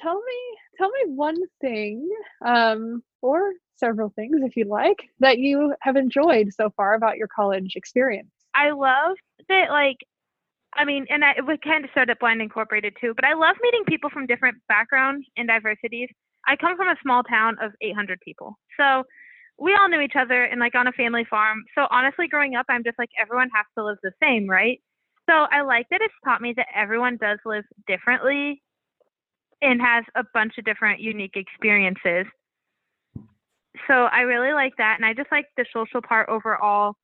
Tell 0.00 0.14
me, 0.14 0.58
tell 0.78 0.90
me 0.90 1.14
one 1.14 1.36
thing, 1.60 2.08
um, 2.44 3.02
or 3.20 3.52
several 3.76 4.10
things 4.10 4.40
if 4.42 4.56
you 4.56 4.64
like, 4.64 4.98
that 5.20 5.38
you 5.38 5.74
have 5.82 5.96
enjoyed 5.96 6.52
so 6.52 6.70
far 6.76 6.94
about 6.94 7.16
your 7.16 7.28
college 7.34 7.72
experience. 7.76 8.30
I 8.54 8.70
love 8.70 9.16
that, 9.48 9.70
like, 9.70 9.96
I 10.76 10.84
mean, 10.84 11.06
and 11.08 11.24
I, 11.24 11.34
we 11.46 11.56
kind 11.58 11.84
of 11.84 11.90
started 11.90 12.12
at 12.12 12.20
Blind 12.20 12.42
Incorporated 12.42 12.96
too, 13.00 13.14
but 13.14 13.24
I 13.24 13.34
love 13.34 13.56
meeting 13.62 13.84
people 13.86 14.10
from 14.10 14.26
different 14.26 14.56
backgrounds 14.68 15.26
and 15.36 15.48
diversities. 15.48 16.08
I 16.46 16.56
come 16.56 16.76
from 16.76 16.88
a 16.88 16.96
small 17.02 17.22
town 17.22 17.56
of 17.62 17.72
800 17.80 18.18
people. 18.20 18.58
So 18.78 19.04
we 19.58 19.74
all 19.74 19.88
knew 19.88 20.00
each 20.00 20.16
other 20.18 20.44
and 20.44 20.60
like 20.60 20.74
on 20.74 20.86
a 20.86 20.92
family 20.92 21.24
farm. 21.28 21.62
So 21.74 21.86
honestly, 21.90 22.26
growing 22.28 22.56
up, 22.56 22.66
I'm 22.68 22.84
just 22.84 22.98
like, 22.98 23.10
everyone 23.20 23.50
has 23.54 23.66
to 23.78 23.84
live 23.84 23.98
the 24.02 24.12
same, 24.22 24.48
right? 24.48 24.80
So 25.28 25.46
I 25.50 25.62
like 25.62 25.86
that 25.90 26.00
it's 26.02 26.14
taught 26.24 26.42
me 26.42 26.52
that 26.56 26.66
everyone 26.74 27.16
does 27.20 27.38
live 27.46 27.64
differently 27.86 28.62
and 29.62 29.80
has 29.80 30.04
a 30.16 30.24
bunch 30.34 30.54
of 30.58 30.64
different 30.64 31.00
unique 31.00 31.36
experiences. 31.36 32.26
So 33.88 33.94
I 33.94 34.20
really 34.20 34.52
like 34.52 34.76
that. 34.78 34.96
And 34.96 35.06
I 35.06 35.14
just 35.14 35.30
like 35.32 35.46
the 35.56 35.64
social 35.72 36.00
part 36.00 36.28
overall. 36.28 36.94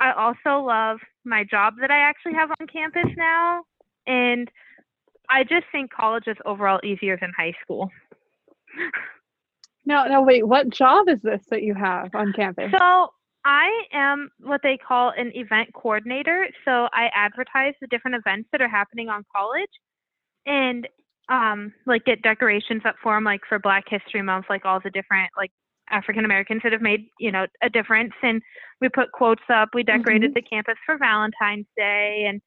I 0.00 0.12
also 0.12 0.64
love 0.64 0.98
my 1.24 1.44
job 1.44 1.74
that 1.80 1.90
I 1.90 1.98
actually 1.98 2.34
have 2.34 2.50
on 2.60 2.66
campus 2.66 3.10
now. 3.16 3.62
And 4.06 4.50
I 5.28 5.44
just 5.44 5.66
think 5.72 5.92
college 5.92 6.24
is 6.26 6.36
overall 6.46 6.80
easier 6.84 7.16
than 7.20 7.32
high 7.36 7.54
school. 7.62 7.90
No, 9.84 10.04
no, 10.06 10.22
wait. 10.22 10.46
What 10.46 10.70
job 10.70 11.08
is 11.08 11.20
this 11.22 11.42
that 11.50 11.62
you 11.62 11.74
have 11.74 12.10
on 12.14 12.32
campus? 12.32 12.70
So 12.78 13.08
I 13.44 13.84
am 13.92 14.30
what 14.40 14.60
they 14.62 14.76
call 14.76 15.12
an 15.16 15.32
event 15.34 15.72
coordinator. 15.72 16.48
So 16.64 16.88
I 16.92 17.10
advertise 17.14 17.74
the 17.80 17.86
different 17.86 18.16
events 18.16 18.48
that 18.52 18.60
are 18.60 18.68
happening 18.68 19.08
on 19.08 19.24
college, 19.34 19.70
and 20.46 20.86
um, 21.28 21.72
like 21.86 22.04
get 22.04 22.22
decorations 22.22 22.82
up 22.84 22.96
for 23.02 23.14
them, 23.14 23.24
like 23.24 23.40
for 23.48 23.58
Black 23.58 23.84
History 23.88 24.22
Month, 24.22 24.46
like 24.50 24.64
all 24.64 24.80
the 24.80 24.90
different 24.90 25.30
like 25.36 25.50
African 25.90 26.24
Americans 26.24 26.62
that 26.62 26.72
have 26.72 26.82
made 26.82 27.06
you 27.18 27.30
know 27.30 27.46
a 27.62 27.70
difference. 27.70 28.12
And 28.22 28.42
we 28.80 28.88
put 28.88 29.12
quotes 29.12 29.42
up. 29.48 29.70
We 29.74 29.82
decorated 29.82 30.30
Mhm. 30.32 30.34
the 30.34 30.42
campus 30.42 30.78
for 30.86 30.96
Valentine's 30.96 31.66
Day 31.76 32.24
and 32.26 32.40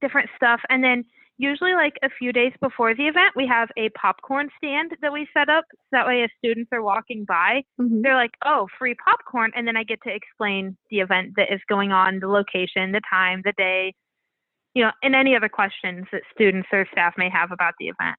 different 0.00 0.30
stuff. 0.36 0.60
And 0.70 0.82
then 0.82 1.04
usually 1.38 1.74
like 1.74 1.98
a 2.02 2.08
few 2.08 2.32
days 2.32 2.52
before 2.60 2.94
the 2.94 3.08
event, 3.08 3.34
we 3.34 3.46
have 3.46 3.70
a 3.76 3.88
popcorn 3.90 4.48
stand 4.56 4.96
that 5.00 5.12
we 5.12 5.28
set 5.34 5.48
up. 5.48 5.64
So 5.70 5.88
that 5.92 6.06
way, 6.06 6.22
as 6.22 6.30
students 6.38 6.70
are 6.72 6.82
walking 6.82 7.24
by, 7.24 7.64
Mhm. 7.80 8.02
they're 8.02 8.14
like, 8.14 8.36
oh, 8.44 8.68
free 8.78 8.94
popcorn. 8.94 9.50
And 9.54 9.66
then 9.66 9.76
I 9.76 9.82
get 9.82 10.00
to 10.02 10.14
explain 10.14 10.76
the 10.90 11.00
event 11.00 11.34
that 11.36 11.52
is 11.52 11.60
going 11.68 11.90
on, 11.92 12.20
the 12.20 12.28
location, 12.28 12.92
the 12.92 13.00
time, 13.08 13.42
the 13.44 13.52
day, 13.52 13.94
you 14.74 14.84
know, 14.84 14.92
and 15.02 15.14
any 15.14 15.34
other 15.36 15.48
questions 15.48 16.06
that 16.12 16.22
students 16.32 16.68
or 16.72 16.86
staff 16.92 17.18
may 17.18 17.28
have 17.28 17.50
about 17.50 17.74
the 17.78 17.88
event. 17.88 18.16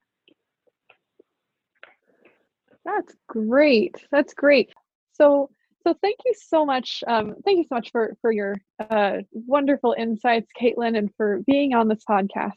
That's 2.84 3.14
great. 3.28 3.96
That's 4.10 4.34
great. 4.34 4.72
So, 5.12 5.50
so 5.86 5.94
thank 6.02 6.18
you 6.24 6.34
so 6.36 6.64
much. 6.66 7.02
Um, 7.06 7.34
thank 7.44 7.58
you 7.58 7.64
so 7.64 7.74
much 7.76 7.90
for 7.90 8.16
for 8.20 8.32
your 8.32 8.56
uh, 8.90 9.18
wonderful 9.32 9.94
insights, 9.98 10.48
Caitlin, 10.60 10.96
and 10.96 11.10
for 11.16 11.40
being 11.46 11.74
on 11.74 11.88
this 11.88 12.02
podcast. 12.08 12.52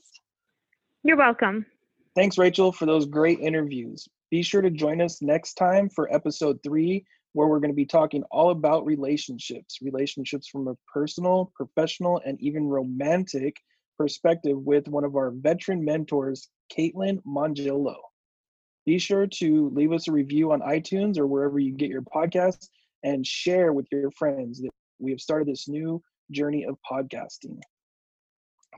You're 1.04 1.18
welcome. 1.18 1.66
Thanks, 2.16 2.38
Rachel, 2.38 2.72
for 2.72 2.86
those 2.86 3.06
great 3.06 3.40
interviews. 3.40 4.08
Be 4.32 4.42
sure 4.42 4.62
to 4.62 4.72
join 4.72 5.02
us 5.02 5.22
next 5.22 5.54
time 5.54 5.90
for 5.90 6.14
episode 6.14 6.60
three, 6.64 7.06
where 7.34 7.48
we're 7.48 7.60
going 7.60 7.72
to 7.72 7.76
be 7.76 7.86
talking 7.86 8.24
all 8.32 8.50
about 8.50 8.86
relationships, 8.86 9.78
relationships 9.82 10.48
from 10.48 10.68
a 10.68 10.76
personal, 10.92 11.52
professional, 11.56 12.22
and 12.26 12.42
even 12.42 12.68
romantic 12.68 13.56
perspective 13.98 14.58
with 14.58 14.88
one 14.88 15.04
of 15.04 15.16
our 15.16 15.32
veteran 15.32 15.84
mentors, 15.86 16.50
Caitlin 16.76 17.20
Mangiolo. 17.26 17.96
Be 18.88 18.98
sure 18.98 19.28
to 19.28 19.70
leave 19.76 19.92
us 19.92 20.08
a 20.08 20.14
review 20.14 20.54
on 20.54 20.62
iTunes 20.62 21.18
or 21.18 21.28
wherever 21.28 21.60
you 21.60 21.74
get 21.74 21.90
your 21.90 22.04
podcasts 22.04 22.70
and 23.04 23.28
share 23.28 23.74
with 23.74 23.86
your 23.92 24.10
friends 24.12 24.62
that 24.62 24.70
we 24.98 25.12
have 25.12 25.20
started 25.20 25.50
this 25.50 25.68
new 25.68 26.02
journey 26.32 26.64
of 26.64 26.78
podcasting. 26.90 27.60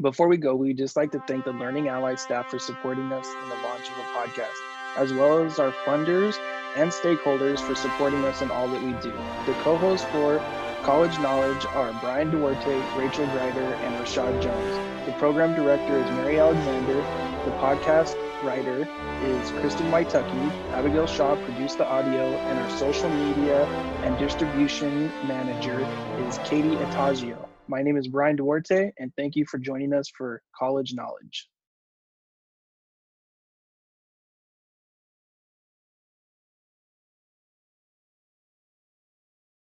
Before 0.02 0.28
we 0.28 0.38
go, 0.38 0.56
we'd 0.56 0.80
just 0.80 0.98
like 0.98 1.12
to 1.12 1.22
thank 1.28 1.45
the 1.45 1.52
Learning 1.52 1.89
Ally 1.89 2.15
staff 2.15 2.50
for 2.50 2.58
supporting 2.58 3.12
us 3.12 3.28
in 3.43 3.50
the 3.50 3.56
launch 3.58 3.88
of 3.91 4.00
a 4.00 4.02
podcast, 4.17 4.58
as 4.98 5.13
well 5.13 5.45
as 5.45 5.60
our 5.60 5.72
funders 5.86 6.36
and 6.76 6.89
stakeholders 6.89 7.60
for 7.60 7.76
supporting 7.76 8.26
us 8.26 8.41
in 8.41 8.50
all 8.50 8.67
that 8.67 8.82
we 8.82 8.93
do. 9.04 9.12
The 9.45 9.54
co 9.62 9.78
hosts 9.78 10.08
for 10.08 10.39
College 10.83 11.19
Knowledge 11.19 11.65
are 11.75 11.93
Brian 11.99 12.31
Duarte, 12.31 12.81
Rachel 12.97 13.25
Greider, 13.27 13.75
and 13.83 13.95
Rashad 13.95 14.41
Jones. 14.41 15.05
The 15.05 15.11
program 15.13 15.53
director 15.53 15.97
is 15.97 16.09
Mary 16.11 16.39
Alexander. 16.39 16.95
The 17.43 17.51
podcast 17.57 18.15
writer 18.43 18.87
is 19.23 19.51
Kristen 19.59 19.91
Waitucky. 19.91 20.49
Abigail 20.71 21.05
Shaw 21.05 21.35
produced 21.43 21.79
the 21.79 21.85
audio, 21.85 22.23
and 22.23 22.59
our 22.59 22.69
social 22.77 23.09
media 23.09 23.65
and 24.03 24.17
distribution 24.17 25.07
manager 25.27 25.81
is 26.27 26.37
Katie 26.39 26.77
Etagio. 26.77 27.45
My 27.67 27.81
name 27.81 27.97
is 27.97 28.07
Brian 28.07 28.37
Duarte, 28.37 28.91
and 28.97 29.11
thank 29.17 29.35
you 29.35 29.45
for 29.45 29.57
joining 29.57 29.93
us 29.93 30.09
for 30.17 30.41
College 30.57 30.93
Knowledge. 30.93 31.49